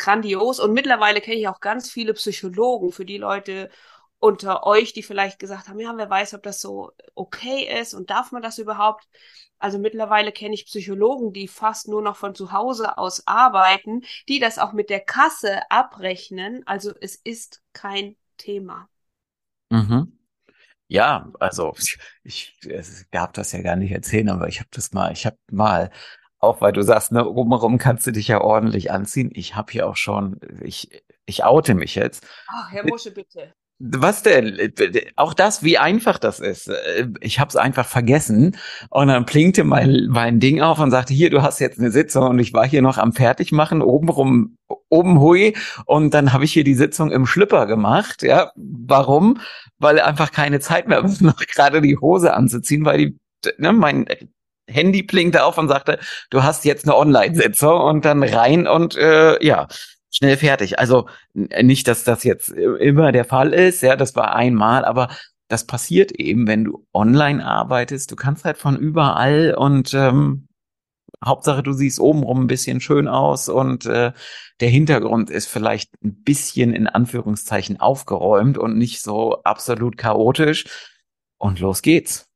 grandios. 0.00 0.58
Und 0.58 0.72
mittlerweile 0.72 1.20
kenne 1.20 1.36
ich 1.36 1.48
auch 1.48 1.60
ganz 1.60 1.90
viele 1.90 2.14
Psychologen 2.14 2.90
für 2.90 3.04
die 3.04 3.18
Leute 3.18 3.70
unter 4.18 4.66
euch, 4.66 4.92
die 4.92 5.02
vielleicht 5.02 5.38
gesagt 5.38 5.68
haben, 5.68 5.80
ja, 5.80 5.96
wer 5.96 6.10
weiß, 6.10 6.34
ob 6.34 6.42
das 6.42 6.60
so 6.60 6.92
okay 7.14 7.80
ist 7.80 7.94
und 7.94 8.10
darf 8.10 8.32
man 8.32 8.42
das 8.42 8.58
überhaupt? 8.58 9.08
Also 9.58 9.78
mittlerweile 9.78 10.32
kenne 10.32 10.54
ich 10.54 10.66
Psychologen, 10.66 11.32
die 11.32 11.48
fast 11.48 11.88
nur 11.88 12.02
noch 12.02 12.16
von 12.16 12.34
zu 12.34 12.52
Hause 12.52 12.98
aus 12.98 13.26
arbeiten, 13.26 14.02
die 14.28 14.38
das 14.38 14.58
auch 14.58 14.72
mit 14.72 14.90
der 14.90 15.00
Kasse 15.00 15.60
abrechnen. 15.70 16.66
Also 16.66 16.92
es 17.00 17.14
ist 17.16 17.62
kein 17.72 18.16
Thema. 18.36 18.88
Mhm. 19.70 20.19
Ja, 20.90 21.30
also 21.38 21.72
ich, 22.24 22.58
ich 22.62 23.04
darf 23.12 23.32
das 23.32 23.52
ja 23.52 23.62
gar 23.62 23.76
nicht 23.76 23.92
erzählen, 23.92 24.28
aber 24.28 24.48
ich 24.48 24.58
habe 24.58 24.68
das 24.72 24.92
mal, 24.92 25.12
ich 25.12 25.24
habe 25.24 25.36
mal, 25.50 25.90
auch 26.40 26.60
weil 26.60 26.72
du 26.72 26.82
sagst, 26.82 27.12
ne, 27.12 27.26
obenrum 27.26 27.78
kannst 27.78 28.06
du 28.06 28.10
dich 28.10 28.28
ja 28.28 28.40
ordentlich 28.40 28.90
anziehen. 28.90 29.30
Ich 29.32 29.54
habe 29.54 29.70
hier 29.70 29.86
auch 29.86 29.96
schon, 29.96 30.40
ich, 30.62 31.04
ich 31.26 31.44
oute 31.44 31.74
mich 31.74 31.94
jetzt. 31.94 32.26
Ach, 32.48 32.72
Herr 32.72 32.84
Musche, 32.84 33.12
bitte. 33.12 33.52
Was 33.78 34.22
denn? 34.22 34.74
Auch 35.16 35.32
das, 35.32 35.62
wie 35.62 35.78
einfach 35.78 36.18
das 36.18 36.40
ist. 36.40 36.70
Ich 37.20 37.38
habe 37.38 37.48
es 37.48 37.56
einfach 37.56 37.86
vergessen. 37.86 38.58
Und 38.90 39.08
dann 39.08 39.24
plinkte 39.24 39.64
mein, 39.64 40.08
mein 40.10 40.38
Ding 40.38 40.60
auf 40.60 40.80
und 40.80 40.90
sagte, 40.90 41.14
hier, 41.14 41.30
du 41.30 41.40
hast 41.40 41.60
jetzt 41.60 41.78
eine 41.78 41.90
Sitzung. 41.90 42.28
Und 42.28 42.38
ich 42.40 42.52
war 42.52 42.66
hier 42.66 42.82
noch 42.82 42.98
am 42.98 43.12
Fertigmachen, 43.12 43.80
oben 43.80 44.10
rum, 44.10 44.58
oben 44.90 45.20
hui. 45.20 45.56
Und 45.86 46.12
dann 46.12 46.32
habe 46.32 46.44
ich 46.44 46.52
hier 46.52 46.64
die 46.64 46.74
Sitzung 46.74 47.10
im 47.10 47.26
Schlüpper 47.26 47.66
gemacht. 47.66 48.22
Ja, 48.22 48.52
warum? 48.56 49.40
Weil 49.78 50.00
einfach 50.00 50.30
keine 50.30 50.60
Zeit 50.60 50.86
mehr 50.86 51.02
war, 51.02 51.10
noch 51.20 51.36
gerade 51.36 51.80
die 51.80 51.96
Hose 51.96 52.34
anzuziehen, 52.34 52.84
weil 52.84 52.98
die, 52.98 53.18
ne, 53.58 53.72
mein 53.72 54.06
Handy 54.68 55.02
blinkte 55.02 55.44
auf 55.44 55.58
und 55.58 55.68
sagte, 55.68 55.98
du 56.30 56.42
hast 56.42 56.64
jetzt 56.64 56.84
eine 56.84 56.96
Online-Sitzung 56.96 57.80
und 57.80 58.04
dann 58.04 58.22
rein 58.22 58.66
und 58.68 58.96
äh, 58.96 59.42
ja, 59.44 59.66
schnell 60.10 60.36
fertig. 60.36 60.78
Also 60.78 61.08
nicht, 61.34 61.88
dass 61.88 62.04
das 62.04 62.24
jetzt 62.24 62.50
immer 62.50 63.12
der 63.12 63.24
Fall 63.24 63.52
ist, 63.52 63.82
ja, 63.82 63.96
das 63.96 64.14
war 64.14 64.34
einmal, 64.34 64.84
aber 64.84 65.08
das 65.48 65.66
passiert 65.66 66.12
eben, 66.12 66.46
wenn 66.46 66.64
du 66.64 66.86
online 66.94 67.44
arbeitest. 67.44 68.10
Du 68.12 68.16
kannst 68.16 68.44
halt 68.44 68.56
von 68.56 68.76
überall 68.78 69.54
und 69.54 69.92
ähm, 69.94 70.46
Hauptsache, 71.24 71.62
du 71.62 71.72
siehst 71.72 72.00
obenrum 72.00 72.42
ein 72.42 72.46
bisschen 72.46 72.80
schön 72.80 73.08
aus 73.08 73.48
und 73.48 73.84
äh, 73.86 74.12
der 74.60 74.68
Hintergrund 74.68 75.30
ist 75.30 75.46
vielleicht 75.46 75.92
ein 76.02 76.22
bisschen 76.22 76.72
in 76.72 76.86
Anführungszeichen 76.86 77.78
aufgeräumt 77.78 78.56
und 78.56 78.78
nicht 78.78 79.02
so 79.02 79.42
absolut 79.42 79.96
chaotisch. 79.96 80.66
Und 81.38 81.60
los 81.60 81.82
geht's. 81.82 82.29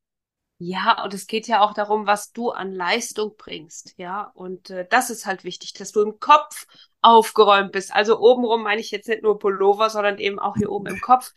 Ja, 0.66 1.03
und 1.05 1.12
es 1.12 1.27
geht 1.27 1.46
ja 1.46 1.61
auch 1.61 1.74
darum, 1.74 2.07
was 2.07 2.33
du 2.33 2.50
an 2.50 2.72
Leistung 2.72 3.35
bringst, 3.37 3.94
ja. 3.98 4.31
Und 4.35 4.70
äh, 4.70 4.87
das 4.88 5.11
ist 5.11 5.27
halt 5.27 5.44
wichtig, 5.44 5.74
dass 5.74 5.92
du 5.92 6.00
im 6.00 6.18
Kopf 6.20 6.66
aufgeräumt 7.03 7.72
bist. 7.72 7.94
Also 7.94 8.18
obenrum 8.18 8.62
meine 8.62 8.81
ich 8.81 8.90
jetzt 8.90 9.09
nicht 9.09 9.22
nur 9.22 9.38
Pullover, 9.38 9.90
sondern 9.90 10.18
eben 10.18 10.38
auch 10.38 10.57
hier 10.57 10.72
oben 10.72 10.87
im 10.87 11.00
Kopf. 11.03 11.35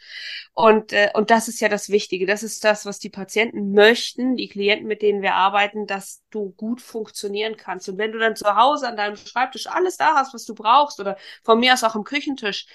Und 0.54 0.94
äh, 0.94 1.10
und 1.14 1.30
das 1.30 1.50
ist 1.50 1.60
ja 1.60 1.68
das 1.68 1.90
Wichtige. 1.90 2.26
Das 2.26 2.42
ist 2.42 2.64
das, 2.64 2.86
was 2.86 3.00
die 3.00 3.10
Patienten 3.10 3.74
möchten, 3.74 4.38
die 4.38 4.48
Klienten, 4.48 4.88
mit 4.88 5.02
denen 5.02 5.22
wir 5.22 5.34
arbeiten, 5.36 5.88
dass 5.88 6.24
du 6.30 6.52
gut 6.52 6.80
funktionieren 6.82 7.58
kannst. 7.58 7.90
Und 7.90 7.98
wenn 7.98 8.14
du 8.14 8.20
dann 8.20 8.38
zu 8.38 8.56
Hause 8.56 8.88
an 8.88 8.96
deinem 8.96 9.18
Schreibtisch 9.18 9.68
alles 9.68 9.98
da 9.98 10.16
hast, 10.16 10.34
was 10.34 10.46
du 10.46 10.56
brauchst, 10.56 11.02
oder 11.02 11.18
von 11.44 11.60
mir 11.60 11.74
aus 11.74 11.84
auch 11.84 11.96
am 11.96 12.06
Küchentisch, 12.06 12.66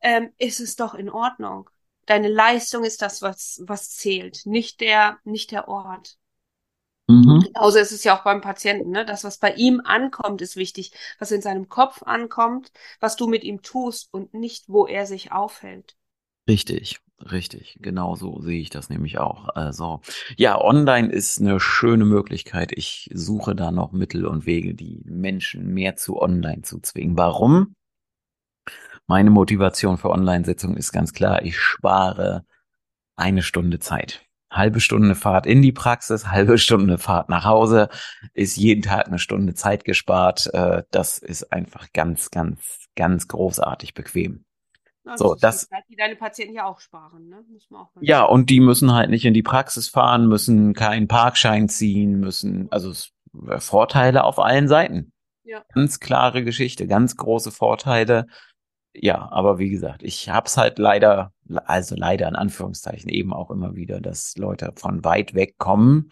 ähm, 0.00 0.32
ist 0.38 0.58
es 0.60 0.74
doch 0.76 0.94
in 0.94 1.10
Ordnung 1.10 1.68
deine 2.06 2.28
Leistung 2.28 2.84
ist 2.84 3.02
das, 3.02 3.22
was, 3.22 3.62
was 3.66 3.90
zählt, 3.90 4.44
nicht 4.44 4.80
der, 4.80 5.18
nicht 5.24 5.50
der 5.50 5.68
Ort. 5.68 6.18
Mhm. 7.08 7.40
Genauso 7.40 7.78
ist 7.78 7.92
es 7.92 8.04
ja 8.04 8.16
auch 8.16 8.24
beim 8.24 8.40
Patienten, 8.40 8.90
ne? 8.90 9.04
Das, 9.04 9.24
was 9.24 9.38
bei 9.38 9.52
ihm 9.54 9.80
ankommt, 9.84 10.40
ist 10.40 10.56
wichtig. 10.56 10.92
Was 11.18 11.30
in 11.30 11.42
seinem 11.42 11.68
Kopf 11.68 12.02
ankommt, 12.04 12.70
was 13.00 13.16
du 13.16 13.26
mit 13.26 13.44
ihm 13.44 13.62
tust 13.62 14.08
und 14.12 14.34
nicht, 14.34 14.68
wo 14.68 14.86
er 14.86 15.06
sich 15.06 15.32
aufhält. 15.32 15.96
Richtig, 16.48 17.00
richtig. 17.20 17.78
Genau 17.80 18.16
so 18.16 18.40
sehe 18.40 18.60
ich 18.60 18.70
das 18.70 18.88
nämlich 18.88 19.18
auch. 19.18 19.48
Also, 19.48 20.00
ja, 20.36 20.60
online 20.60 21.12
ist 21.12 21.40
eine 21.40 21.60
schöne 21.60 22.04
Möglichkeit. 22.04 22.72
Ich 22.72 23.10
suche 23.12 23.54
da 23.54 23.70
noch 23.70 23.92
Mittel 23.92 24.26
und 24.26 24.46
Wege, 24.46 24.74
die 24.74 25.02
Menschen 25.04 25.72
mehr 25.74 25.96
zu 25.96 26.20
online 26.20 26.62
zu 26.62 26.80
zwingen. 26.80 27.16
Warum? 27.16 27.74
Meine 29.06 29.30
Motivation 29.30 29.98
für 29.98 30.10
Online-Sitzungen 30.10 30.76
ist 30.76 30.92
ganz 30.92 31.12
klar, 31.12 31.42
ich 31.42 31.58
spare 31.58 32.44
eine 33.16 33.42
Stunde 33.42 33.78
Zeit. 33.78 34.24
Halbe 34.50 34.80
Stunde 34.80 35.14
Fahrt 35.14 35.46
in 35.46 35.62
die 35.62 35.72
Praxis, 35.72 36.26
halbe 36.30 36.58
Stunde 36.58 36.98
Fahrt 36.98 37.28
nach 37.28 37.44
Hause, 37.44 37.88
ist 38.34 38.56
jeden 38.56 38.82
Tag 38.82 39.06
eine 39.06 39.18
Stunde 39.18 39.54
Zeit 39.54 39.84
gespart. 39.84 40.52
Äh, 40.52 40.84
das 40.90 41.18
ist 41.18 41.52
einfach 41.52 41.92
ganz, 41.92 42.30
ganz, 42.30 42.88
ganz 42.94 43.28
großartig 43.28 43.94
bequem. 43.94 44.44
Ja, 45.04 45.16
so, 45.16 45.34
das, 45.34 45.68
das 45.68 45.80
die 45.88 45.96
deine 45.96 46.14
Patienten 46.14 46.54
ja 46.54 46.64
auch 46.64 46.78
sparen, 46.78 47.28
ne? 47.28 47.44
Muss 47.50 47.68
man 47.70 47.82
auch 47.82 47.90
ja, 48.00 48.22
und 48.22 48.50
die 48.50 48.60
müssen 48.60 48.92
halt 48.92 49.10
nicht 49.10 49.24
in 49.24 49.34
die 49.34 49.42
Praxis 49.42 49.88
fahren, 49.88 50.28
müssen 50.28 50.74
keinen 50.74 51.08
Parkschein 51.08 51.68
ziehen, 51.68 52.20
müssen, 52.20 52.70
also 52.70 52.92
Vorteile 53.58 54.22
auf 54.22 54.38
allen 54.38 54.68
Seiten. 54.68 55.12
Ja. 55.42 55.64
Ganz 55.74 55.98
klare 55.98 56.44
Geschichte, 56.44 56.86
ganz 56.86 57.16
große 57.16 57.50
Vorteile 57.50 58.26
ja, 58.94 59.28
aber 59.30 59.58
wie 59.58 59.70
gesagt, 59.70 60.02
ich 60.02 60.28
hab's 60.28 60.56
halt 60.56 60.78
leider, 60.78 61.32
also 61.64 61.94
leider 61.96 62.28
in 62.28 62.36
Anführungszeichen 62.36 63.08
eben 63.10 63.32
auch 63.32 63.50
immer 63.50 63.74
wieder, 63.74 64.00
dass 64.00 64.36
Leute 64.36 64.72
von 64.76 65.04
weit 65.04 65.34
weg 65.34 65.56
kommen, 65.58 66.10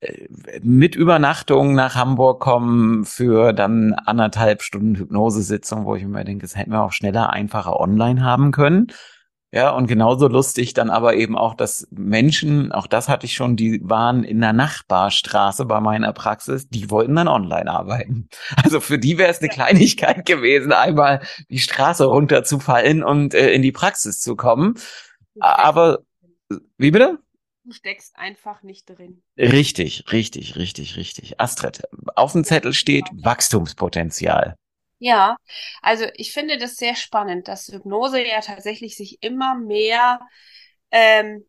äh, 0.00 0.28
mit 0.62 0.94
Übernachtung 0.94 1.74
nach 1.74 1.94
Hamburg 1.94 2.40
kommen 2.40 3.04
für 3.04 3.52
dann 3.52 3.94
anderthalb 3.94 4.62
Stunden 4.62 4.96
Hypnosesitzung, 4.96 5.84
wo 5.86 5.94
ich 5.94 6.04
mir 6.04 6.24
denke, 6.24 6.42
das 6.42 6.56
hätten 6.56 6.72
wir 6.72 6.82
auch 6.82 6.92
schneller, 6.92 7.30
einfacher 7.30 7.78
online 7.80 8.22
haben 8.22 8.52
können. 8.52 8.88
Ja, 9.52 9.70
und 9.70 9.88
genauso 9.88 10.28
lustig 10.28 10.74
dann 10.74 10.90
aber 10.90 11.16
eben 11.16 11.36
auch, 11.36 11.54
dass 11.54 11.88
Menschen, 11.90 12.70
auch 12.70 12.86
das 12.86 13.08
hatte 13.08 13.26
ich 13.26 13.34
schon, 13.34 13.56
die 13.56 13.80
waren 13.82 14.22
in 14.22 14.40
der 14.40 14.52
Nachbarstraße 14.52 15.64
bei 15.66 15.80
meiner 15.80 16.12
Praxis, 16.12 16.68
die 16.68 16.88
wollten 16.88 17.16
dann 17.16 17.28
online 17.28 17.70
arbeiten. 17.70 18.28
Also 18.62 18.80
für 18.80 18.98
die 18.98 19.18
wäre 19.18 19.30
es 19.30 19.40
eine 19.40 19.48
Kleinigkeit 19.48 20.26
gewesen, 20.26 20.72
einmal 20.72 21.22
die 21.48 21.58
Straße 21.58 22.04
runterzufallen 22.04 23.02
und 23.02 23.34
äh, 23.34 23.52
in 23.52 23.62
die 23.62 23.72
Praxis 23.72 24.20
zu 24.20 24.36
kommen. 24.36 24.74
Aber 25.40 26.00
wie 26.78 26.90
bitte? 26.90 27.18
Du 27.64 27.72
steckst 27.72 28.16
einfach 28.16 28.62
nicht 28.62 28.86
drin. 28.86 29.22
Richtig, 29.36 30.04
richtig, 30.12 30.56
richtig, 30.56 30.96
richtig. 30.96 31.40
Astrid, 31.40 31.82
auf 32.14 32.32
dem 32.32 32.44
Zettel 32.44 32.72
steht 32.72 33.06
Wachstumspotenzial. 33.12 34.56
Ja, 35.02 35.36
also 35.82 36.04
ich 36.14 36.32
finde 36.32 36.58
das 36.58 36.76
sehr 36.76 36.94
spannend, 36.94 37.48
dass 37.48 37.68
Hypnose 37.68 38.22
ja 38.26 38.40
tatsächlich 38.42 38.96
sich 38.96 39.22
immer 39.22 39.54
mehr 39.54 40.20
ähm, 40.90 41.46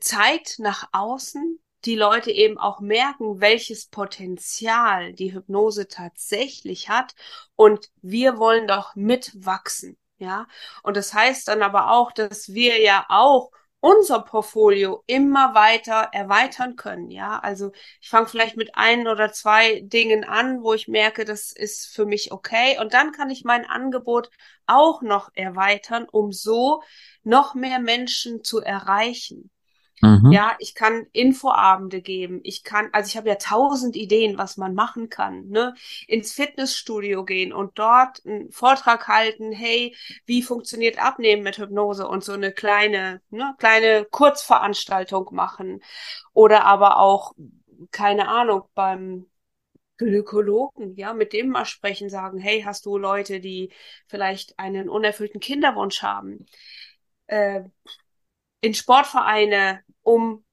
zeigt 0.00 0.58
nach 0.58 0.88
außen, 0.92 1.60
die 1.86 1.96
Leute 1.96 2.30
eben 2.32 2.58
auch 2.58 2.80
merken, 2.80 3.40
welches 3.40 3.86
Potenzial 3.88 5.14
die 5.14 5.34
Hypnose 5.34 5.88
tatsächlich 5.88 6.88
hat 6.90 7.14
und 7.56 7.90
wir 8.02 8.38
wollen 8.38 8.68
doch 8.68 8.94
mitwachsen. 8.96 9.96
Ja, 10.18 10.46
und 10.82 10.96
das 10.96 11.14
heißt 11.14 11.48
dann 11.48 11.62
aber 11.62 11.92
auch, 11.92 12.12
dass 12.12 12.52
wir 12.52 12.80
ja 12.82 13.06
auch 13.08 13.52
unser 13.80 14.20
Portfolio 14.20 15.02
immer 15.06 15.54
weiter 15.54 16.10
erweitern 16.12 16.76
können. 16.76 17.10
Ja, 17.10 17.38
also 17.38 17.72
ich 18.00 18.08
fange 18.08 18.26
vielleicht 18.26 18.56
mit 18.56 18.74
ein 18.74 19.08
oder 19.08 19.32
zwei 19.32 19.80
Dingen 19.80 20.24
an, 20.24 20.62
wo 20.62 20.74
ich 20.74 20.88
merke, 20.88 21.24
das 21.24 21.52
ist 21.52 21.86
für 21.94 22.06
mich 22.06 22.32
okay. 22.32 22.78
Und 22.78 22.94
dann 22.94 23.12
kann 23.12 23.30
ich 23.30 23.44
mein 23.44 23.64
Angebot 23.64 24.30
auch 24.66 25.02
noch 25.02 25.30
erweitern, 25.34 26.06
um 26.10 26.32
so 26.32 26.82
noch 27.22 27.54
mehr 27.54 27.78
Menschen 27.78 28.44
zu 28.44 28.60
erreichen. 28.60 29.50
Mhm. 30.00 30.32
Ja, 30.32 30.56
ich 30.58 30.74
kann 30.74 31.06
Infoabende 31.12 32.00
geben. 32.00 32.40
Ich 32.42 32.64
kann, 32.64 32.88
also 32.92 33.08
ich 33.08 33.16
habe 33.16 33.28
ja 33.28 33.34
tausend 33.34 33.96
Ideen, 33.96 34.38
was 34.38 34.56
man 34.56 34.74
machen 34.74 35.08
kann. 35.10 35.48
Ne? 35.48 35.74
Ins 36.06 36.32
Fitnessstudio 36.32 37.24
gehen 37.24 37.52
und 37.52 37.78
dort 37.78 38.24
einen 38.24 38.50
Vortrag 38.50 39.08
halten. 39.08 39.52
Hey, 39.52 39.94
wie 40.24 40.42
funktioniert 40.42 40.98
Abnehmen 41.02 41.42
mit 41.42 41.58
Hypnose 41.58 42.08
und 42.08 42.24
so 42.24 42.32
eine 42.32 42.52
kleine, 42.52 43.20
ne, 43.30 43.54
kleine 43.58 44.06
Kurzveranstaltung 44.10 45.28
machen. 45.32 45.82
Oder 46.32 46.64
aber 46.64 46.98
auch, 46.98 47.34
keine 47.90 48.28
Ahnung, 48.28 48.62
beim 48.74 49.26
Gynäkologen, 49.98 50.96
ja, 50.96 51.12
mit 51.12 51.32
dem 51.34 51.50
mal 51.50 51.66
sprechen, 51.66 52.08
sagen, 52.08 52.38
hey, 52.38 52.62
hast 52.62 52.86
du 52.86 52.96
Leute, 52.96 53.40
die 53.40 53.70
vielleicht 54.08 54.58
einen 54.58 54.88
unerfüllten 54.88 55.40
Kinderwunsch 55.40 56.02
haben? 56.02 56.46
Äh, 57.26 57.64
in 58.60 58.74
Sportvereine, 58.74 59.82
um 60.02 60.44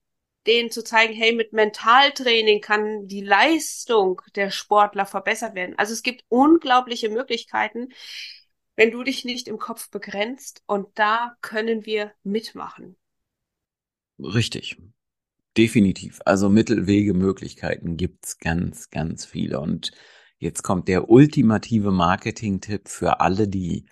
denen 0.46 0.72
zu 0.72 0.84
zeigen, 0.84 1.14
hey, 1.14 1.36
mit 1.36 1.52
Mentaltraining 1.52 2.62
kann 2.62 3.08
die 3.08 3.22
Leistung 3.22 4.22
der 4.36 4.50
Sportler 4.50 5.06
verbessert 5.06 5.56
werden. 5.56 5.76
Also 5.78 5.94
es 5.94 6.04
gibt 6.04 6.24
unglaubliche 6.30 7.10
Möglichkeiten, 7.10 7.90
wenn 8.76 8.92
du 8.92 9.04
dich 9.04 9.26
nicht 9.26 9.48
im 9.48 9.58
Kopf 9.58 9.90
begrenzt 9.90 10.64
und 10.66 10.88
da 10.96 11.36
können 11.42 11.86
wir 11.86 12.14
mitmachen. 12.24 12.96
Richtig. 14.20 14.78
Definitiv. 15.58 16.22
Also 16.24 16.50
Mittelwege, 16.50 17.14
Möglichkeiten 17.14 17.98
gibt's 17.98 18.38
ganz, 18.38 18.90
ganz 18.90 19.26
viele. 19.26 19.60
Und 19.60 19.92
jetzt 20.38 20.62
kommt 20.62 20.88
der 20.88 21.10
ultimative 21.10 21.92
Marketing-Tipp 21.92 22.88
für 22.88 23.20
alle, 23.20 23.48
die 23.48 23.90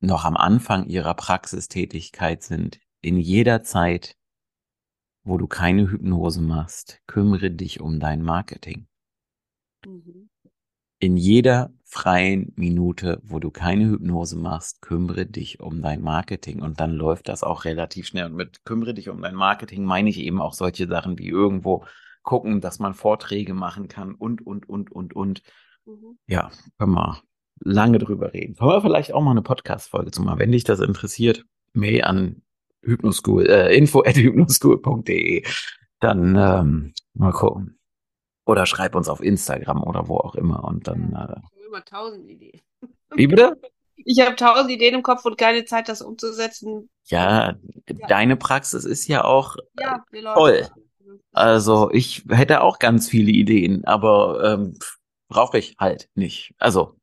noch 0.00 0.24
am 0.24 0.36
Anfang 0.36 0.86
ihrer 0.86 1.14
Praxistätigkeit 1.14 2.42
sind 2.42 2.80
in 3.04 3.18
jeder 3.18 3.62
Zeit, 3.62 4.16
wo 5.24 5.36
du 5.38 5.46
keine 5.46 5.90
Hypnose 5.90 6.40
machst, 6.40 7.00
kümmere 7.06 7.50
dich 7.50 7.80
um 7.80 8.00
dein 8.00 8.22
Marketing. 8.22 8.86
Mhm. 9.86 10.30
In 11.00 11.16
jeder 11.16 11.72
freien 11.84 12.52
Minute, 12.56 13.20
wo 13.22 13.38
du 13.38 13.50
keine 13.50 13.90
Hypnose 13.90 14.38
machst, 14.38 14.80
kümmere 14.80 15.26
dich 15.26 15.60
um 15.60 15.82
dein 15.82 16.00
Marketing 16.00 16.62
und 16.62 16.80
dann 16.80 16.92
läuft 16.92 17.28
das 17.28 17.42
auch 17.42 17.64
relativ 17.64 18.06
schnell. 18.06 18.26
Und 18.26 18.36
mit 18.36 18.64
kümmere 18.64 18.94
dich 18.94 19.08
um 19.10 19.20
dein 19.20 19.34
Marketing 19.34 19.84
meine 19.84 20.08
ich 20.08 20.18
eben 20.18 20.40
auch 20.40 20.54
solche 20.54 20.86
Sachen 20.86 21.18
wie 21.18 21.28
irgendwo 21.28 21.84
gucken, 22.22 22.60
dass 22.60 22.78
man 22.78 22.94
Vorträge 22.94 23.52
machen 23.52 23.88
kann 23.88 24.14
und, 24.14 24.46
und, 24.46 24.68
und, 24.68 24.90
und, 24.92 25.14
und. 25.14 25.42
Mhm. 25.84 26.18
Ja, 26.26 26.50
können 26.78 26.94
wir 26.94 27.22
lange 27.60 27.98
drüber 27.98 28.32
reden. 28.32 28.54
Können 28.54 28.70
wir 28.70 28.80
vielleicht 28.80 29.12
auch 29.12 29.22
mal 29.22 29.32
eine 29.32 29.42
Podcast-Folge 29.42 30.10
zu 30.10 30.22
machen, 30.22 30.38
wenn 30.38 30.52
dich 30.52 30.64
das 30.64 30.80
interessiert. 30.80 31.44
Mail 31.74 32.02
an 32.04 32.42
Hypnoschool, 32.84 33.48
äh, 33.48 33.76
info 33.76 34.02
at 34.02 34.16
hypnoschool.de. 34.16 35.44
Dann 36.00 36.36
ähm, 36.36 36.94
mal 37.14 37.32
gucken. 37.32 37.78
Oder 38.46 38.66
schreib 38.66 38.94
uns 38.94 39.08
auf 39.08 39.22
Instagram 39.22 39.82
oder 39.82 40.08
wo 40.08 40.18
auch 40.18 40.34
immer 40.34 40.64
und 40.64 40.86
dann. 40.86 41.12
Äh, 41.12 41.12
ich 41.12 41.16
habe 41.16 41.66
immer 41.66 41.84
tausend 41.84 42.28
Ideen. 42.28 42.60
Wie 43.14 43.26
bitte? 43.26 43.60
Ich 43.96 44.20
habe 44.20 44.36
tausend 44.36 44.70
Ideen 44.70 44.94
im 44.96 45.02
Kopf 45.02 45.24
und 45.24 45.38
keine 45.38 45.64
Zeit, 45.64 45.88
das 45.88 46.02
umzusetzen. 46.02 46.90
Ja, 47.06 47.56
ja. 47.88 48.06
deine 48.08 48.36
Praxis 48.36 48.84
ist 48.84 49.06
ja 49.06 49.24
auch 49.24 49.56
ja, 49.78 50.04
voll. 50.34 50.68
Also 51.32 51.90
ich 51.90 52.24
hätte 52.28 52.60
auch 52.60 52.78
ganz 52.78 53.08
viele 53.08 53.30
Ideen, 53.30 53.84
aber 53.84 54.52
ähm, 54.52 54.78
brauche 55.28 55.58
ich 55.58 55.76
halt 55.78 56.08
nicht. 56.14 56.54
Also 56.58 56.96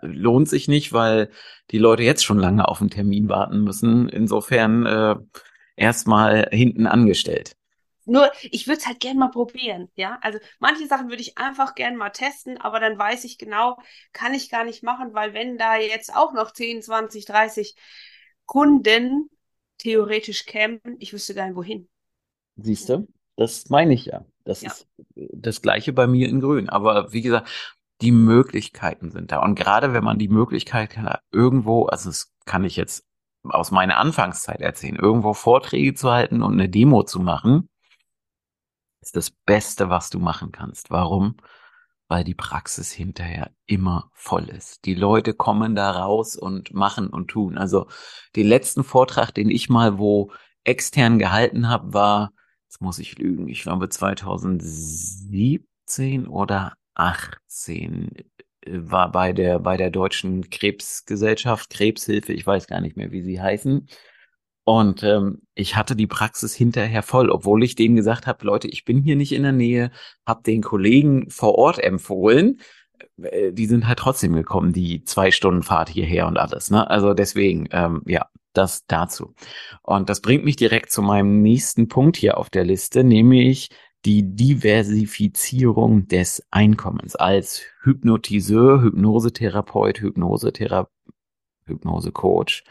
lohnt 0.00 0.48
sich 0.48 0.68
nicht, 0.68 0.92
weil 0.92 1.30
die 1.70 1.78
Leute 1.78 2.02
jetzt 2.02 2.24
schon 2.24 2.38
lange 2.38 2.68
auf 2.68 2.80
einen 2.80 2.90
Termin 2.90 3.28
warten 3.28 3.62
müssen. 3.62 4.08
Insofern 4.08 4.86
äh, 4.86 5.16
erstmal 5.76 6.48
hinten 6.50 6.86
angestellt. 6.86 7.56
Nur, 8.04 8.30
ich 8.42 8.66
würde 8.66 8.80
es 8.80 8.86
halt 8.86 8.98
gern 8.98 9.16
mal 9.16 9.30
probieren, 9.30 9.88
ja. 9.94 10.18
Also 10.22 10.40
manche 10.58 10.88
Sachen 10.88 11.08
würde 11.08 11.22
ich 11.22 11.38
einfach 11.38 11.76
gern 11.76 11.96
mal 11.96 12.10
testen, 12.10 12.60
aber 12.60 12.80
dann 12.80 12.98
weiß 12.98 13.22
ich 13.24 13.38
genau, 13.38 13.78
kann 14.12 14.34
ich 14.34 14.50
gar 14.50 14.64
nicht 14.64 14.82
machen, 14.82 15.14
weil 15.14 15.34
wenn 15.34 15.56
da 15.56 15.76
jetzt 15.76 16.14
auch 16.14 16.32
noch 16.32 16.52
10, 16.52 16.82
20, 16.82 17.26
30 17.26 17.76
Kunden 18.44 19.30
theoretisch 19.78 20.46
kämen, 20.46 20.80
ich 20.98 21.12
wüsste 21.12 21.34
gar 21.34 21.46
nicht 21.46 21.56
wohin. 21.56 21.88
Siehst 22.56 22.88
du? 22.88 23.06
Das 23.36 23.70
meine 23.70 23.94
ich 23.94 24.06
ja. 24.06 24.24
Das 24.44 24.62
ja. 24.62 24.70
ist 24.72 24.88
das 25.14 25.62
Gleiche 25.62 25.92
bei 25.92 26.08
mir 26.08 26.28
in 26.28 26.40
Grün. 26.40 26.68
Aber 26.68 27.12
wie 27.12 27.22
gesagt, 27.22 27.48
die 28.02 28.12
Möglichkeiten 28.12 29.10
sind 29.10 29.32
da. 29.32 29.42
Und 29.42 29.54
gerade 29.54 29.92
wenn 29.92 30.04
man 30.04 30.18
die 30.18 30.28
Möglichkeit 30.28 30.96
hat, 30.98 31.22
irgendwo, 31.30 31.86
also 31.86 32.10
das 32.10 32.32
kann 32.44 32.64
ich 32.64 32.76
jetzt 32.76 33.06
aus 33.44 33.70
meiner 33.70 33.96
Anfangszeit 33.96 34.60
erzählen, 34.60 34.96
irgendwo 34.96 35.32
Vorträge 35.34 35.94
zu 35.94 36.10
halten 36.10 36.42
und 36.42 36.52
eine 36.52 36.68
Demo 36.68 37.04
zu 37.04 37.20
machen, 37.20 37.68
ist 39.00 39.16
das 39.16 39.30
Beste, 39.30 39.88
was 39.90 40.10
du 40.10 40.18
machen 40.18 40.52
kannst. 40.52 40.90
Warum? 40.90 41.36
Weil 42.08 42.24
die 42.24 42.34
Praxis 42.34 42.92
hinterher 42.92 43.50
immer 43.66 44.10
voll 44.12 44.48
ist. 44.48 44.84
Die 44.84 44.94
Leute 44.94 45.34
kommen 45.34 45.74
da 45.74 45.90
raus 45.90 46.36
und 46.36 46.74
machen 46.74 47.08
und 47.08 47.28
tun. 47.28 47.58
Also 47.58 47.88
den 48.36 48.46
letzten 48.46 48.84
Vortrag, 48.84 49.32
den 49.32 49.50
ich 49.50 49.68
mal 49.68 49.98
wo 49.98 50.30
extern 50.64 51.18
gehalten 51.18 51.68
habe, 51.68 51.92
war, 51.94 52.32
jetzt 52.68 52.80
muss 52.80 52.98
ich 52.98 53.18
lügen, 53.18 53.48
ich 53.48 53.62
glaube 53.62 53.88
2017 53.88 56.28
oder 56.28 56.74
18 56.94 58.10
äh, 58.16 58.24
war 58.66 59.10
bei 59.12 59.32
der 59.32 59.58
bei 59.58 59.76
der 59.76 59.90
deutschen 59.90 60.50
Krebsgesellschaft 60.50 61.70
Krebshilfe, 61.70 62.32
ich 62.32 62.46
weiß 62.46 62.66
gar 62.66 62.80
nicht 62.80 62.96
mehr, 62.96 63.12
wie 63.12 63.22
sie 63.22 63.40
heißen. 63.40 63.88
Und 64.64 65.02
ähm, 65.02 65.42
ich 65.54 65.76
hatte 65.76 65.96
die 65.96 66.06
Praxis 66.06 66.54
hinterher 66.54 67.02
voll, 67.02 67.30
obwohl 67.30 67.64
ich 67.64 67.74
denen 67.74 67.96
gesagt 67.96 68.26
habe, 68.28 68.46
Leute, 68.46 68.68
ich 68.68 68.84
bin 68.84 69.02
hier 69.02 69.16
nicht 69.16 69.32
in 69.32 69.42
der 69.42 69.52
Nähe, 69.52 69.90
habe 70.26 70.42
den 70.44 70.62
Kollegen 70.62 71.30
vor 71.30 71.56
Ort 71.56 71.78
empfohlen. 71.80 72.60
Äh, 73.20 73.52
die 73.52 73.66
sind 73.66 73.88
halt 73.88 73.98
trotzdem 73.98 74.34
gekommen, 74.34 74.72
die 74.72 75.04
zwei 75.04 75.32
Stunden 75.32 75.62
Fahrt 75.62 75.88
hierher 75.88 76.26
und 76.28 76.38
alles. 76.38 76.70
Ne? 76.70 76.88
Also 76.88 77.14
deswegen, 77.14 77.68
ähm, 77.72 78.02
ja, 78.06 78.26
das 78.52 78.86
dazu. 78.86 79.34
Und 79.82 80.08
das 80.10 80.20
bringt 80.20 80.44
mich 80.44 80.56
direkt 80.56 80.92
zu 80.92 81.02
meinem 81.02 81.42
nächsten 81.42 81.88
Punkt 81.88 82.16
hier 82.16 82.38
auf 82.38 82.50
der 82.50 82.64
Liste, 82.64 83.02
nämlich 83.02 83.70
die 84.04 84.34
Diversifizierung 84.34 86.08
des 86.08 86.44
Einkommens 86.50 87.16
als 87.16 87.62
Hypnotiseur, 87.82 88.82
Hypnosetherapeut, 88.82 90.00
Hypnosetherapeut, 90.00 90.90
Hypnosecoach 91.66 92.64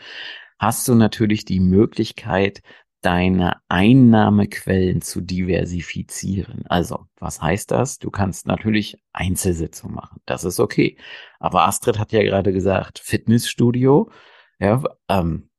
hast 0.59 0.87
du 0.87 0.95
natürlich 0.95 1.45
die 1.45 1.59
Möglichkeit, 1.59 2.61
deine 3.01 3.59
Einnahmequellen 3.67 5.01
zu 5.01 5.21
diversifizieren. 5.21 6.65
Also, 6.67 7.07
was 7.17 7.41
heißt 7.41 7.71
das? 7.71 7.97
Du 7.97 8.11
kannst 8.11 8.45
natürlich 8.45 9.01
Einzelsitzungen 9.11 9.95
machen. 9.95 10.21
Das 10.25 10.43
ist 10.43 10.59
okay. 10.59 10.97
Aber 11.39 11.65
Astrid 11.65 11.97
hat 11.97 12.11
ja 12.11 12.21
gerade 12.21 12.53
gesagt, 12.53 12.99
Fitnessstudio. 12.99 14.11
Ja, 14.59 14.83
ähm, 15.09 15.49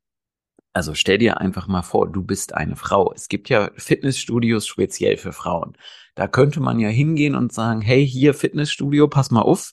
also 0.72 0.94
stell 0.94 1.18
dir 1.18 1.40
einfach 1.40 1.68
mal 1.68 1.82
vor, 1.82 2.10
du 2.10 2.22
bist 2.22 2.54
eine 2.54 2.76
Frau. 2.76 3.12
Es 3.14 3.28
gibt 3.28 3.48
ja 3.48 3.70
Fitnessstudios 3.76 4.66
speziell 4.66 5.16
für 5.16 5.32
Frauen. 5.32 5.76
Da 6.14 6.28
könnte 6.28 6.60
man 6.60 6.78
ja 6.78 6.88
hingehen 6.88 7.34
und 7.34 7.52
sagen, 7.52 7.80
hey, 7.80 8.06
hier 8.06 8.34
Fitnessstudio, 8.34 9.08
pass 9.08 9.30
mal 9.30 9.42
auf. 9.42 9.72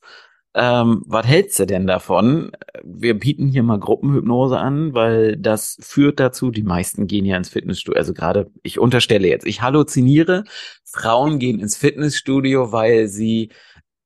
Ähm, 0.55 1.03
was 1.05 1.27
hältst 1.27 1.59
du 1.59 1.65
denn 1.65 1.85
davon? 1.85 2.51
Wir 2.83 3.17
bieten 3.17 3.47
hier 3.47 3.61
mal 3.61 3.79
Gruppenhypnose 3.79 4.57
an, 4.57 4.93
weil 4.93 5.37
das 5.37 5.77
führt 5.79 6.19
dazu, 6.19 6.49
die 6.49 6.63
meisten 6.63 7.07
gehen 7.07 7.25
ja 7.25 7.37
ins 7.37 7.49
Fitnessstudio. 7.49 7.99
Also 7.99 8.13
gerade, 8.13 8.51
ich 8.63 8.79
unterstelle 8.79 9.27
jetzt, 9.27 9.45
ich 9.45 9.61
halluziniere, 9.61 10.43
Frauen 10.83 11.37
gehen 11.39 11.59
ins 11.59 11.77
Fitnessstudio, 11.77 12.71
weil 12.71 13.07
sie 13.07 13.51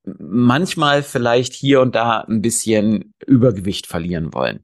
manchmal 0.06 1.04
vielleicht 1.04 1.54
hier 1.54 1.82
und 1.82 1.96
da 1.96 2.22
ein 2.22 2.42
bisschen 2.42 3.14
Übergewicht 3.26 3.88
verlieren 3.88 4.34
wollen. 4.34 4.60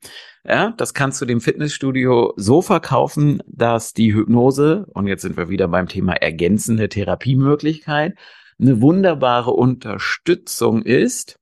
Ja, 0.45 0.73
das 0.77 0.93
kannst 0.93 1.21
du 1.21 1.25
dem 1.25 1.41
Fitnessstudio 1.41 2.33
so 2.37 2.61
verkaufen, 2.61 3.41
dass 3.45 3.93
die 3.93 4.13
Hypnose, 4.13 4.85
und 4.93 5.07
jetzt 5.07 5.21
sind 5.21 5.37
wir 5.37 5.49
wieder 5.49 5.67
beim 5.67 5.87
Thema 5.87 6.13
ergänzende 6.13 6.89
Therapiemöglichkeit, 6.89 8.17
eine 8.59 8.81
wunderbare 8.81 9.51
Unterstützung 9.51 10.81
ist, 10.81 11.38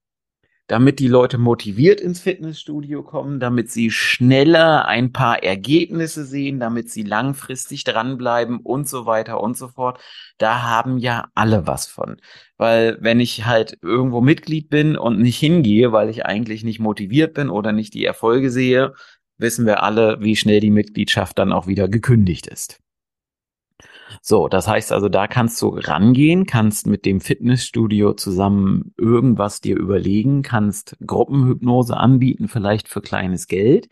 damit 0.68 1.00
die 1.00 1.08
Leute 1.08 1.38
motiviert 1.38 2.02
ins 2.02 2.20
Fitnessstudio 2.20 3.02
kommen, 3.02 3.40
damit 3.40 3.72
sie 3.72 3.90
schneller 3.90 4.86
ein 4.86 5.14
paar 5.14 5.42
Ergebnisse 5.42 6.26
sehen, 6.26 6.60
damit 6.60 6.92
sie 6.92 7.04
langfristig 7.04 7.86
dranbleiben 7.86 8.60
und 8.60 8.88
so 8.88 9.06
weiter 9.06 9.42
und 9.42 9.58
so 9.58 9.70
fort. 9.70 10.00
Da 10.38 10.64
haben 10.64 10.98
ja 10.98 11.30
alle 11.36 11.68
was 11.68 11.88
von. 11.88 12.18
Weil 12.58 12.98
wenn 13.00 13.20
ich 13.22 13.46
halt 13.46 13.78
irgendwo 13.82 14.20
Mitglied 14.20 14.70
bin 14.70 14.98
und 14.98 15.20
nicht 15.20 15.40
hingehe, 15.40 15.92
weil 15.94 16.10
ich 16.10 16.26
eigentlich 16.26 16.64
nicht 16.64 16.80
motiviert 16.80 17.34
bin 17.34 17.50
oder 17.50 17.72
nicht 17.72 17.94
die 17.94 18.06
Erfolge 18.06 18.52
sehe, 18.52 18.94
wissen 19.38 19.66
wir 19.66 19.84
alle, 19.84 20.18
wie 20.20 20.36
schnell 20.36 20.60
die 20.60 20.72
Mitgliedschaft 20.72 21.40
dann 21.40 21.54
auch 21.54 21.68
wieder 21.68 21.88
gekündigt 21.88 22.48
ist. 22.48 22.80
So, 24.30 24.50
das 24.50 24.68
heißt 24.68 24.92
also, 24.92 25.08
da 25.08 25.26
kannst 25.26 25.62
du 25.62 25.70
rangehen, 25.70 26.46
kannst 26.46 26.86
mit 26.86 27.06
dem 27.06 27.22
Fitnessstudio 27.22 28.12
zusammen 28.12 28.94
irgendwas 28.98 29.62
dir 29.62 29.78
überlegen, 29.78 30.42
kannst 30.42 30.98
Gruppenhypnose 31.00 31.96
anbieten, 31.96 32.50
vielleicht 32.50 32.90
für 32.90 33.00
kleines 33.00 33.48
Geld. 33.48 33.88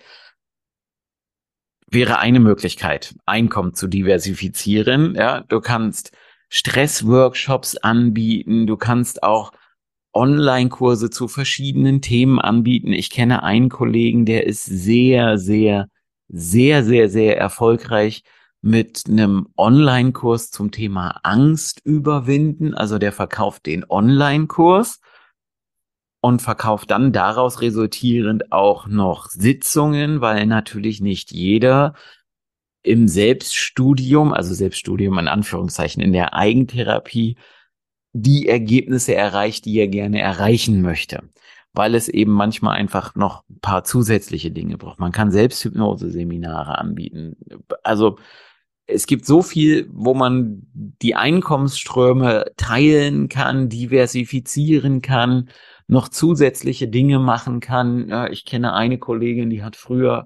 Wäre 1.89 2.19
eine 2.19 2.41
Möglichkeit, 2.41 3.15
Einkommen 3.26 3.76
zu 3.76 3.88
diversifizieren. 3.88 5.15
Ja, 5.15 5.39
du 5.39 5.62
kannst 5.62 6.12
Stressworkshops 6.50 7.78
anbieten, 7.78 8.67
du 8.67 8.76
kannst 8.76 9.24
auch 9.24 9.54
Online-Kurse 10.13 11.10
zu 11.10 11.30
verschiedenen 11.30 12.02
Themen 12.02 12.39
anbieten. 12.39 12.91
Ich 12.91 13.10
kenne 13.10 13.41
einen 13.43 13.69
Kollegen, 13.69 14.26
der 14.26 14.45
ist 14.45 14.65
sehr, 14.65 15.38
sehr, 15.38 15.88
sehr, 16.28 16.84
sehr, 16.84 17.08
sehr 17.08 17.38
erfolgreich 17.38 18.24
mit 18.65 19.04
einem 19.08 19.47
Online-Kurs 19.58 20.49
zum 20.49 20.71
Thema 20.71 21.19
Angst 21.21 21.82
überwinden. 21.84 22.73
Also 22.73 22.97
der 22.97 23.12
verkauft 23.12 23.67
den 23.67 23.86
Online-Kurs 23.88 25.01
und 26.19 26.41
verkauft 26.41 26.89
dann 26.89 27.13
daraus 27.13 27.62
resultierend 27.62 28.51
auch 28.51 28.88
noch 28.88 29.28
Sitzungen, 29.30 30.19
weil 30.19 30.47
natürlich 30.47 30.99
nicht 30.99 31.32
jeder 31.32 31.93
im 32.82 33.08
Selbststudium, 33.08 34.34
also 34.34 34.56
Selbststudium 34.56 35.19
in 35.19 35.28
Anführungszeichen, 35.28 36.01
in 36.01 36.12
der 36.12 36.34
Eigentherapie 36.34 37.38
die 38.13 38.47
Ergebnisse 38.47 39.13
erreicht, 39.13 39.65
die 39.65 39.78
er 39.78 39.89
gerne 39.89 40.21
erreichen 40.21 40.82
möchte. 40.82 41.21
Weil 41.73 41.93
es 41.93 42.10
eben 42.10 42.32
manchmal 42.32 42.78
einfach 42.78 43.13
noch 43.13 43.43
ein 43.47 43.60
paar 43.60 43.84
zusätzliche 43.84 44.49
Dinge 44.49 44.80
braucht. 44.80 44.99
Man 44.99 45.12
kann 45.12 45.30
Selbsthypnose-Seminare 45.30 46.80
anbieten. 46.80 47.38
Also 47.84 48.17
es 48.88 49.08
gibt 49.08 49.26
so 49.26 49.41
viel, 49.41 49.89
wo 49.91 50.13
man 50.13 50.67
die 50.74 51.15
Einkommensströme 51.15 52.45
teilen 52.58 53.30
kann, 53.30 53.69
diversifizieren 53.69 55.02
kann, 55.02 55.50
noch 55.88 56.10
zusätzliche 56.10 56.88
Dinge 56.88 57.19
machen 57.19 57.60
kann. 57.60 58.28
Ich 58.32 58.45
kenne 58.45 58.74
eine 58.74 58.98
Kollegin, 58.98 59.50
die 59.50 59.63
hat 59.63 59.76
früher, 59.76 60.26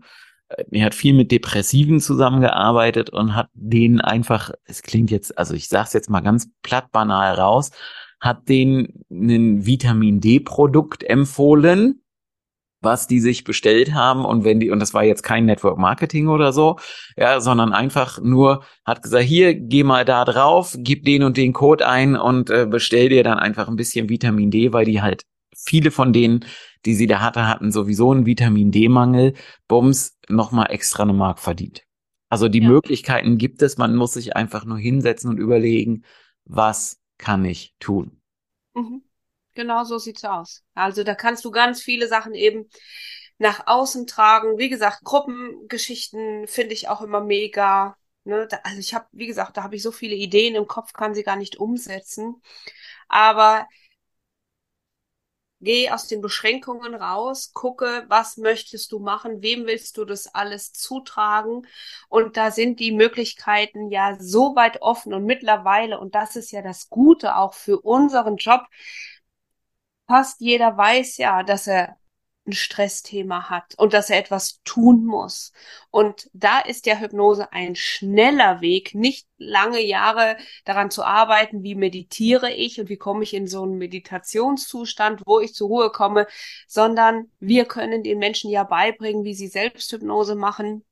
äh, 0.49 0.63
die 0.67 0.83
hat 0.83 0.95
viel 0.95 1.13
mit 1.13 1.31
Depressiven 1.31 1.99
zusammengearbeitet 1.99 3.09
und 3.09 3.35
hat 3.35 3.49
denen 3.53 4.01
einfach, 4.01 4.51
es 4.65 4.81
klingt 4.81 5.11
jetzt, 5.11 5.37
also 5.37 5.53
ich 5.53 5.67
sage 5.67 5.87
es 5.87 5.93
jetzt 5.93 6.09
mal 6.09 6.21
ganz 6.21 6.49
platt 6.61 6.91
banal 6.91 7.35
raus, 7.35 7.71
hat 8.19 8.49
denen 8.49 9.05
ein 9.09 9.65
Vitamin 9.65 10.19
D-Produkt 10.19 11.03
empfohlen, 11.03 12.01
was 12.81 13.07
die 13.07 13.19
sich 13.19 13.43
bestellt 13.43 13.93
haben 13.93 14.25
und 14.25 14.43
wenn 14.43 14.59
die 14.59 14.69
und 14.69 14.79
das 14.79 14.93
war 14.93 15.03
jetzt 15.03 15.23
kein 15.23 15.45
Network 15.45 15.77
Marketing 15.77 16.27
oder 16.27 16.53
so, 16.53 16.77
ja, 17.17 17.41
sondern 17.41 17.73
einfach 17.73 18.19
nur 18.21 18.63
hat 18.85 19.03
gesagt, 19.03 19.25
hier 19.25 19.53
geh 19.53 19.83
mal 19.83 20.05
da 20.05 20.25
drauf, 20.25 20.75
gib 20.77 21.03
den 21.05 21.23
und 21.23 21.37
den 21.37 21.53
Code 21.53 21.87
ein 21.87 22.15
und 22.15 22.49
äh, 22.49 22.65
bestell 22.69 23.09
dir 23.09 23.23
dann 23.23 23.39
einfach 23.39 23.67
ein 23.67 23.75
bisschen 23.75 24.09
Vitamin 24.09 24.51
D, 24.51 24.73
weil 24.73 24.85
die 24.85 25.01
halt 25.01 25.23
viele 25.55 25.91
von 25.91 26.13
denen, 26.13 26.45
die 26.85 26.95
sie 26.95 27.07
da 27.07 27.19
hatte, 27.19 27.47
hatten 27.47 27.71
sowieso 27.71 28.11
einen 28.11 28.25
Vitamin 28.25 28.71
D 28.71 28.87
Mangel, 28.87 29.33
Bums 29.67 30.17
nochmal 30.29 30.67
extra 30.69 31.03
eine 31.03 31.13
Mark 31.13 31.39
verdient. 31.39 31.83
Also 32.29 32.47
die 32.47 32.61
ja. 32.61 32.69
Möglichkeiten 32.69 33.37
gibt 33.37 33.61
es, 33.61 33.77
man 33.77 33.95
muss 33.95 34.13
sich 34.13 34.35
einfach 34.35 34.63
nur 34.63 34.77
hinsetzen 34.77 35.29
und 35.29 35.37
überlegen, 35.37 36.03
was 36.45 37.01
kann 37.17 37.43
ich 37.43 37.75
tun? 37.79 38.21
Mhm. 38.75 39.01
Genau 39.59 39.83
so 39.83 39.97
sieht's 39.97 40.23
aus. 40.23 40.63
Also 40.73 41.03
da 41.03 41.15
kannst 41.15 41.43
du 41.43 41.51
ganz 41.51 41.81
viele 41.81 42.07
Sachen 42.07 42.33
eben 42.33 42.69
nach 43.39 43.67
außen 43.67 44.07
tragen. 44.07 44.57
Wie 44.57 44.69
gesagt, 44.69 45.03
Gruppengeschichten 45.03 46.47
finde 46.47 46.73
ich 46.73 46.87
auch 46.87 47.01
immer 47.01 47.19
mega. 47.19 47.97
Ne, 48.23 48.47
da, 48.47 48.59
also 48.63 48.79
ich 48.79 48.93
habe, 48.93 49.07
wie 49.11 49.27
gesagt, 49.27 49.57
da 49.57 49.63
habe 49.63 49.75
ich 49.75 49.83
so 49.83 49.91
viele 49.91 50.15
Ideen 50.15 50.55
im 50.55 50.65
Kopf, 50.65 50.93
kann 50.93 51.13
sie 51.13 51.23
gar 51.23 51.35
nicht 51.35 51.57
umsetzen. 51.57 52.41
Aber 53.09 53.67
geh 55.61 55.89
aus 55.91 56.07
den 56.07 56.21
Beschränkungen 56.21 56.93
raus, 56.95 57.51
gucke, 57.53 58.05
was 58.07 58.37
möchtest 58.37 58.91
du 58.91 58.99
machen, 58.99 59.41
wem 59.41 59.65
willst 59.65 59.97
du 59.97 60.05
das 60.05 60.33
alles 60.33 60.71
zutragen. 60.73 61.67
Und 62.07 62.37
da 62.37 62.51
sind 62.51 62.79
die 62.79 62.91
Möglichkeiten 62.93 63.89
ja 63.91 64.17
so 64.19 64.55
weit 64.55 64.81
offen 64.81 65.13
und 65.13 65.25
mittlerweile, 65.25 65.99
und 65.99 66.15
das 66.15 66.35
ist 66.35 66.51
ja 66.51 66.61
das 66.61 66.89
Gute 66.89 67.35
auch 67.35 67.53
für 67.53 67.79
unseren 67.81 68.37
Job, 68.37 68.61
fast 70.09 70.41
jeder 70.41 70.75
weiß 70.75 71.17
ja, 71.17 71.43
dass 71.43 71.67
er 71.67 71.95
ein 72.47 72.53
Stressthema 72.53 73.49
hat 73.49 73.75
und 73.77 73.93
dass 73.93 74.09
er 74.09 74.17
etwas 74.17 74.59
tun 74.63 75.05
muss. 75.05 75.53
Und 75.91 76.29
da 76.33 76.59
ist 76.59 76.87
ja 76.87 76.95
Hypnose 76.95 77.53
ein 77.53 77.75
schneller 77.75 78.59
Weg, 78.59 78.95
nicht 78.95 79.27
lange 79.37 79.79
Jahre 79.81 80.35
daran 80.65 80.89
zu 80.89 81.03
arbeiten, 81.03 81.61
wie 81.61 81.75
meditiere 81.75 82.51
ich 82.51 82.79
und 82.79 82.89
wie 82.89 82.97
komme 82.97 83.23
ich 83.23 83.35
in 83.35 83.45
so 83.47 83.61
einen 83.61 83.77
Meditationszustand, 83.77 85.21
wo 85.27 85.39
ich 85.39 85.53
zur 85.53 85.67
Ruhe 85.67 85.91
komme, 85.91 86.25
sondern 86.67 87.31
wir 87.39 87.65
können 87.65 88.01
den 88.01 88.17
Menschen 88.17 88.49
ja 88.49 88.63
beibringen, 88.63 89.23
wie 89.23 89.35
sie 89.35 89.47
Selbsthypnose 89.47 90.33
machen, 90.33 90.83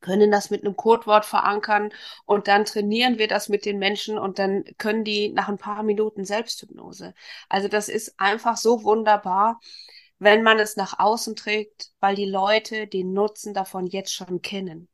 können 0.00 0.30
das 0.30 0.50
mit 0.50 0.64
einem 0.64 0.76
Codewort 0.76 1.24
verankern 1.24 1.90
und 2.24 2.48
dann 2.48 2.64
trainieren 2.64 3.18
wir 3.18 3.28
das 3.28 3.48
mit 3.48 3.64
den 3.64 3.78
Menschen 3.78 4.18
und 4.18 4.38
dann 4.38 4.64
können 4.78 5.04
die 5.04 5.30
nach 5.30 5.48
ein 5.48 5.58
paar 5.58 5.82
Minuten 5.82 6.24
Selbsthypnose. 6.24 7.14
Also 7.48 7.68
das 7.68 7.88
ist 7.88 8.14
einfach 8.18 8.56
so 8.56 8.84
wunderbar 8.84 9.60
wenn 10.18 10.42
man 10.42 10.58
es 10.58 10.76
nach 10.76 10.98
außen 10.98 11.36
trägt, 11.36 11.90
weil 12.00 12.16
die 12.16 12.24
Leute 12.28 12.86
den 12.86 13.12
Nutzen 13.12 13.54
davon 13.54 13.86
jetzt 13.86 14.12
schon 14.12 14.42
kennen. 14.42 14.88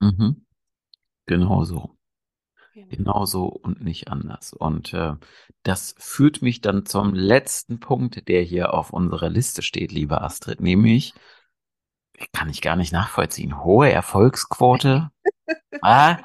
Mhm. 0.00 0.44
Genau 1.26 1.64
so. 1.64 1.94
Genau. 2.74 2.88
genau 2.90 3.24
so 3.24 3.46
und 3.46 3.82
nicht 3.82 4.08
anders. 4.08 4.52
Und 4.52 4.94
äh, 4.94 5.14
das 5.64 5.94
führt 5.98 6.42
mich 6.42 6.60
dann 6.60 6.86
zum 6.86 7.12
letzten 7.12 7.80
Punkt, 7.80 8.28
der 8.28 8.42
hier 8.42 8.72
auf 8.72 8.92
unserer 8.92 9.28
Liste 9.28 9.62
steht, 9.62 9.90
liebe 9.90 10.20
Astrid, 10.20 10.60
nämlich, 10.60 11.12
kann 12.32 12.48
ich 12.48 12.62
gar 12.62 12.76
nicht 12.76 12.92
nachvollziehen, 12.92 13.62
hohe 13.62 13.90
Erfolgsquote? 13.90 15.10
ah, 15.82 16.18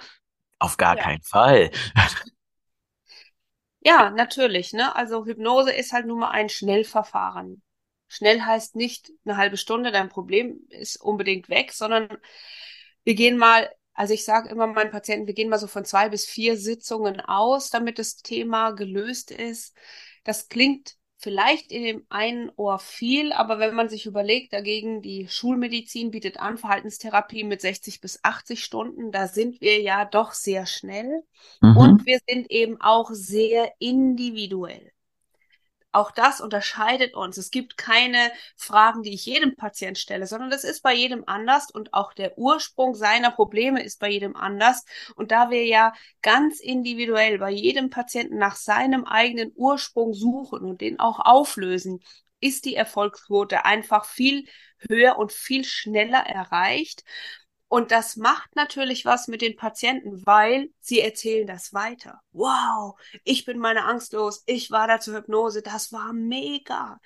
auf 0.59 0.77
gar 0.77 0.97
ja. 0.97 1.03
keinen 1.03 1.21
Fall. 1.21 1.71
ja, 3.81 4.09
natürlich. 4.09 4.73
Ne? 4.73 4.95
Also 4.95 5.25
Hypnose 5.25 5.71
ist 5.71 5.93
halt 5.93 6.05
nun 6.05 6.19
mal 6.19 6.31
ein 6.31 6.49
Schnellverfahren. 6.49 7.61
Schnell 8.07 8.41
heißt 8.41 8.75
nicht 8.75 9.11
eine 9.25 9.37
halbe 9.37 9.57
Stunde, 9.57 9.91
dein 9.91 10.09
Problem 10.09 10.59
ist 10.69 10.97
unbedingt 10.97 11.49
weg, 11.49 11.73
sondern 11.73 12.09
wir 13.03 13.15
gehen 13.15 13.37
mal, 13.37 13.69
also 13.93 14.13
ich 14.13 14.23
sage 14.23 14.49
immer 14.49 14.67
meinen 14.67 14.91
Patienten, 14.91 15.27
wir 15.27 15.33
gehen 15.33 15.49
mal 15.49 15.57
so 15.57 15.67
von 15.67 15.83
zwei 15.83 16.09
bis 16.09 16.25
vier 16.25 16.57
Sitzungen 16.57 17.19
aus, 17.21 17.69
damit 17.71 17.99
das 17.99 18.17
Thema 18.17 18.71
gelöst 18.71 19.31
ist. 19.31 19.75
Das 20.23 20.47
klingt 20.47 20.95
vielleicht 21.23 21.71
in 21.71 21.83
dem 21.83 22.05
einen 22.09 22.51
Ohr 22.57 22.79
viel, 22.79 23.31
aber 23.31 23.57
wenn 23.57 23.73
man 23.73 23.89
sich 23.89 24.05
überlegt, 24.05 24.53
dagegen 24.53 25.01
die 25.01 25.27
Schulmedizin 25.29 26.11
bietet 26.11 26.37
an 26.39 26.57
Verhaltenstherapie 26.57 27.45
mit 27.45 27.61
60 27.61 28.01
bis 28.01 28.19
80 28.23 28.63
Stunden, 28.63 29.11
da 29.11 29.27
sind 29.27 29.61
wir 29.61 29.81
ja 29.81 30.03
doch 30.03 30.33
sehr 30.33 30.65
schnell 30.65 31.23
mhm. 31.61 31.77
und 31.77 32.05
wir 32.05 32.19
sind 32.27 32.51
eben 32.51 32.79
auch 32.81 33.09
sehr 33.11 33.71
individuell. 33.79 34.92
Auch 35.93 36.11
das 36.11 36.41
unterscheidet 36.41 37.13
uns. 37.13 37.37
Es 37.37 37.51
gibt 37.51 37.77
keine 37.77 38.31
Fragen, 38.55 39.03
die 39.03 39.13
ich 39.13 39.25
jedem 39.25 39.55
Patient 39.55 39.97
stelle, 39.97 40.25
sondern 40.27 40.49
das 40.49 40.63
ist 40.63 40.81
bei 40.81 40.93
jedem 40.93 41.23
anders 41.27 41.69
und 41.71 41.93
auch 41.93 42.13
der 42.13 42.37
Ursprung 42.37 42.95
seiner 42.95 43.31
Probleme 43.31 43.83
ist 43.83 43.99
bei 43.99 44.09
jedem 44.09 44.35
anders. 44.35 44.83
Und 45.15 45.31
da 45.31 45.49
wir 45.51 45.65
ja 45.65 45.93
ganz 46.21 46.59
individuell 46.59 47.37
bei 47.37 47.51
jedem 47.51 47.89
Patienten 47.91 48.37
nach 48.37 48.55
seinem 48.55 49.05
eigenen 49.05 49.53
Ursprung 49.55 50.13
suchen 50.13 50.61
und 50.61 50.81
den 50.81 50.99
auch 50.99 51.19
auflösen, 51.19 51.99
ist 52.39 52.65
die 52.65 52.75
Erfolgsquote 52.75 53.63
einfach 53.63 54.05
viel 54.05 54.45
höher 54.89 55.17
und 55.17 55.31
viel 55.31 55.63
schneller 55.63 56.19
erreicht. 56.19 57.03
Und 57.73 57.89
das 57.89 58.17
macht 58.17 58.55
natürlich 58.55 59.03
was 59.03 59.27
mit 59.27 59.41
den 59.41 59.55
Patienten, 59.55 60.23
weil 60.27 60.69
sie 60.79 61.01
erzählen 61.01 61.47
das 61.47 61.73
weiter. 61.73 62.21
Wow, 62.31 62.99
ich 63.23 63.45
bin 63.45 63.57
meine 63.57 63.85
Angst 63.85 64.13
los, 64.13 64.43
ich 64.45 64.69
war 64.69 64.87
da 64.87 64.99
zur 64.99 65.15
Hypnose, 65.15 65.63
das 65.63 65.91
war 65.91 66.13
mega. 66.13 66.99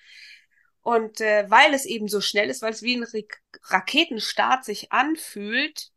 Und 0.82 1.22
äh, 1.22 1.50
weil 1.50 1.74
es 1.74 1.86
eben 1.86 2.10
so 2.10 2.20
schnell 2.20 2.50
ist, 2.50 2.62
weil 2.62 2.74
es 2.74 2.82
wie 2.82 2.98
ein 2.98 3.08
Raketenstart 3.64 4.66
sich 4.66 4.92
anfühlt, 4.92 5.88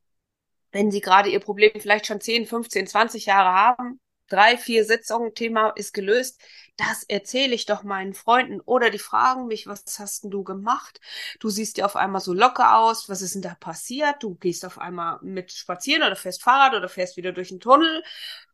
wenn 0.71 0.93
sie 0.93 1.01
gerade 1.01 1.31
ihr 1.31 1.41
Problem 1.41 1.73
vielleicht 1.81 2.07
schon 2.07 2.21
10, 2.21 2.47
15, 2.47 2.87
20 2.87 3.27
Jahre 3.27 3.53
haben, 3.53 4.01
drei, 4.29 4.57
vier 4.57 4.85
Sitzungen, 4.85 5.35
Thema 5.35 5.71
ist 5.71 5.93
gelöst. 5.93 6.41
Das 6.81 7.05
erzähle 7.05 7.55
ich 7.55 7.67
doch 7.67 7.83
meinen 7.83 8.15
Freunden. 8.15 8.61
Oder 8.61 8.89
die 8.89 8.99
fragen 8.99 9.47
mich, 9.47 9.67
was 9.67 9.99
hast 9.99 10.25
denn 10.25 10.31
du 10.31 10.45
gemacht? 10.45 10.99
Du 11.39 11.51
siehst 11.51 11.77
ja 11.77 11.85
auf 11.85 11.95
einmal 11.95 12.23
so 12.23 12.33
locker 12.33 12.79
aus. 12.79 13.09
Was 13.11 13.21
ist 13.21 13.35
denn 13.35 13.43
da 13.43 13.55
passiert? 13.55 14.23
Du 14.23 14.37
gehst 14.37 14.65
auf 14.65 14.79
einmal 14.79 15.19
mit 15.21 15.53
spazieren 15.53 16.03
oder 16.03 16.17
fährst 16.17 16.43
Fahrrad 16.43 16.75
oder 16.75 16.89
fährst 16.89 17.19
wieder 17.19 17.33
durch 17.33 17.51
den 17.51 17.61
Tunnel 17.61 18.03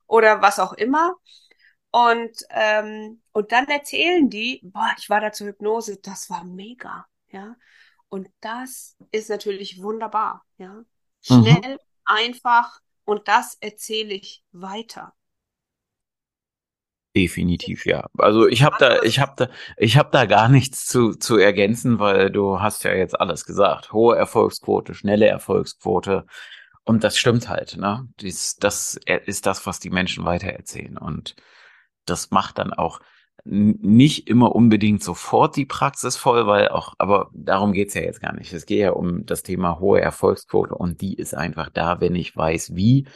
oder 0.08 0.42
was 0.42 0.58
auch 0.58 0.72
immer. 0.72 1.14
Und, 1.92 2.42
ähm, 2.50 3.22
und 3.30 3.52
dann 3.52 3.68
erzählen 3.68 4.28
die, 4.28 4.60
boah, 4.64 4.92
ich 4.98 5.08
war 5.08 5.20
da 5.20 5.30
zur 5.30 5.46
Hypnose, 5.46 5.98
das 5.98 6.28
war 6.28 6.44
mega, 6.44 7.06
ja. 7.28 7.54
Und 8.08 8.28
das 8.40 8.96
ist 9.12 9.30
natürlich 9.30 9.80
wunderbar, 9.80 10.44
ja. 10.58 10.72
Mhm. 10.72 10.84
Schnell, 11.22 11.74
mhm. 11.74 11.78
einfach 12.04 12.80
und 13.04 13.28
das 13.28 13.56
erzähle 13.60 14.14
ich 14.14 14.42
weiter. 14.50 15.14
Definitiv, 17.16 17.86
ja. 17.86 18.10
Also 18.18 18.46
ich 18.46 18.62
habe 18.62 18.76
da, 18.78 19.00
ich 19.00 19.20
habe 19.20 19.32
da, 19.36 19.48
ich 19.78 19.96
habe 19.96 20.10
da 20.12 20.26
gar 20.26 20.50
nichts 20.50 20.84
zu 20.84 21.14
zu 21.14 21.38
ergänzen, 21.38 21.98
weil 21.98 22.30
du 22.30 22.60
hast 22.60 22.84
ja 22.84 22.92
jetzt 22.92 23.18
alles 23.18 23.46
gesagt. 23.46 23.94
Hohe 23.94 24.16
Erfolgsquote, 24.16 24.92
schnelle 24.92 25.26
Erfolgsquote 25.26 26.26
und 26.84 27.04
das 27.04 27.16
stimmt 27.16 27.48
halt. 27.48 27.78
Ne, 27.78 28.06
Dies, 28.20 28.56
das 28.56 29.00
ist 29.24 29.46
das, 29.46 29.64
was 29.64 29.80
die 29.80 29.88
Menschen 29.88 30.26
weitererzählen 30.26 30.98
und 30.98 31.36
das 32.04 32.30
macht 32.32 32.58
dann 32.58 32.74
auch 32.74 33.00
nicht 33.44 34.28
immer 34.28 34.54
unbedingt 34.54 35.02
sofort 35.02 35.56
die 35.56 35.64
Praxis 35.64 36.18
voll, 36.18 36.46
weil 36.46 36.68
auch, 36.68 36.92
aber 36.98 37.30
darum 37.32 37.72
geht's 37.72 37.94
ja 37.94 38.02
jetzt 38.02 38.20
gar 38.20 38.34
nicht. 38.34 38.52
Es 38.52 38.66
geht 38.66 38.80
ja 38.80 38.90
um 38.90 39.24
das 39.24 39.42
Thema 39.42 39.78
hohe 39.80 40.02
Erfolgsquote 40.02 40.74
und 40.74 41.00
die 41.00 41.14
ist 41.14 41.34
einfach 41.34 41.70
da, 41.70 41.98
wenn 42.02 42.14
ich 42.14 42.36
weiß, 42.36 42.76
wie 42.76 43.06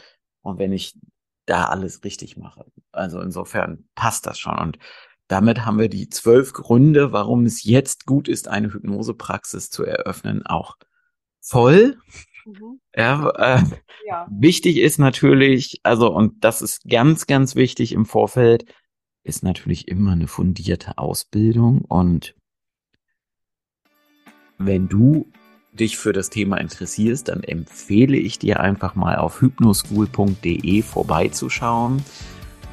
und 0.41 0.57
wenn 0.57 0.73
ich 0.73 0.97
da 1.45 1.65
alles 1.65 2.03
richtig 2.03 2.37
mache. 2.37 2.65
Also 2.91 3.19
insofern 3.21 3.87
passt 3.95 4.25
das 4.25 4.39
schon. 4.39 4.57
Und 4.57 4.77
damit 5.27 5.65
haben 5.65 5.79
wir 5.79 5.89
die 5.89 6.09
zwölf 6.09 6.53
Gründe, 6.53 7.11
warum 7.11 7.45
es 7.45 7.63
jetzt 7.63 8.05
gut 8.05 8.27
ist, 8.27 8.47
eine 8.47 8.73
Hypnosepraxis 8.73 9.69
zu 9.69 9.83
eröffnen, 9.83 10.45
auch 10.45 10.75
voll. 11.39 11.97
Mhm. 12.45 12.81
Ja, 12.95 13.29
äh, 13.29 13.63
ja. 14.05 14.27
Wichtig 14.29 14.77
ist 14.77 14.97
natürlich, 14.97 15.79
also, 15.83 16.13
und 16.13 16.43
das 16.43 16.61
ist 16.61 16.83
ganz, 16.87 17.27
ganz 17.27 17.55
wichtig 17.55 17.93
im 17.93 18.05
Vorfeld, 18.05 18.65
ist 19.23 19.43
natürlich 19.43 19.87
immer 19.87 20.13
eine 20.13 20.27
fundierte 20.27 20.97
Ausbildung. 20.97 21.85
Und 21.85 22.35
wenn 24.57 24.87
du 24.89 25.31
dich 25.73 25.97
für 25.97 26.13
das 26.13 26.29
Thema 26.29 26.57
interessierst, 26.57 27.29
dann 27.29 27.43
empfehle 27.43 28.17
ich 28.17 28.39
dir 28.39 28.59
einfach 28.59 28.95
mal 28.95 29.15
auf 29.15 29.41
hypnoschool.de 29.41 30.81
vorbeizuschauen. 30.81 32.03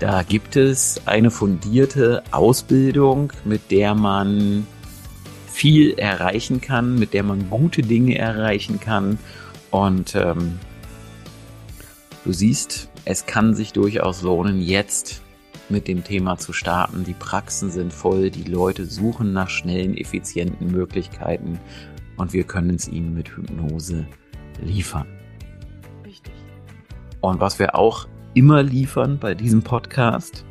Da 0.01 0.23
gibt 0.23 0.57
es 0.57 1.01
eine 1.07 1.31
fundierte 1.31 2.23
Ausbildung, 2.31 3.33
mit 3.45 3.71
der 3.71 3.95
man 3.95 4.67
viel 5.47 5.99
erreichen 5.99 6.61
kann, 6.61 6.97
mit 6.99 7.15
der 7.15 7.25
man 7.25 7.51
gute 7.51 7.83
Dinge 7.83 8.17
erreichen 8.17 8.79
kann. 8.81 9.19
Und 9.71 10.15
ähm, 10.15 10.59
du 12.25 12.33
siehst, 12.33 12.89
es 13.05 13.27
kann 13.27 13.55
sich 13.55 13.72
durchaus 13.72 14.22
lohnen, 14.22 14.61
jetzt 14.61 15.22
mit 15.68 15.89
dem 15.89 16.05
Thema 16.05 16.39
zu 16.39 16.53
starten. 16.53 17.05
Die 17.05 17.14
Praxen 17.14 17.70
sind 17.70 17.93
voll, 17.93 18.31
die 18.31 18.45
Leute 18.45 18.87
suchen 18.87 19.33
nach 19.33 19.51
schnellen, 19.51 19.97
effizienten 19.97 20.70
Möglichkeiten 20.70 21.59
und 22.19 22.33
wir 22.33 22.45
können 22.45 22.75
es 22.75 22.89
ihnen 22.89 23.14
mit 23.14 23.35
Hypnose 23.35 24.07
liefern. 24.61 25.07
Richtig. 26.05 26.33
Und 27.21 27.41
was 27.41 27.59
wir 27.59 27.75
auch 27.75 28.07
immer 28.35 28.62
liefern 28.62 29.19
bei 29.19 29.35
diesem 29.35 29.62
Podcast, 29.62 30.45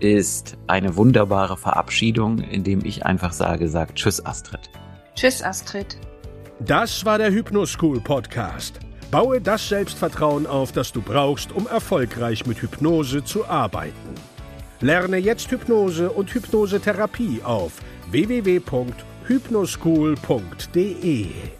ist 0.00 0.56
eine 0.66 0.96
wunderbare 0.96 1.56
Verabschiedung, 1.56 2.38
indem 2.38 2.84
ich 2.84 3.04
einfach 3.06 3.32
sage, 3.32 3.68
sagt 3.68 3.96
Tschüss 3.96 4.24
Astrid. 4.24 4.70
Tschüss 5.14 5.42
Astrid. 5.42 5.98
Das 6.60 7.04
war 7.04 7.18
der 7.18 7.30
Hypnoschool 7.30 8.00
Podcast. 8.00 8.80
Baue 9.10 9.40
das 9.40 9.68
Selbstvertrauen 9.68 10.46
auf, 10.46 10.72
das 10.72 10.92
du 10.92 11.02
brauchst, 11.02 11.52
um 11.52 11.66
erfolgreich 11.66 12.46
mit 12.46 12.62
Hypnose 12.62 13.24
zu 13.24 13.46
arbeiten. 13.46 14.14
Lerne 14.80 15.18
jetzt 15.18 15.50
Hypnose 15.50 16.10
und 16.10 16.32
Hypnosetherapie 16.32 17.42
auf 17.42 17.72
www.hypnoschool.de 19.30 21.59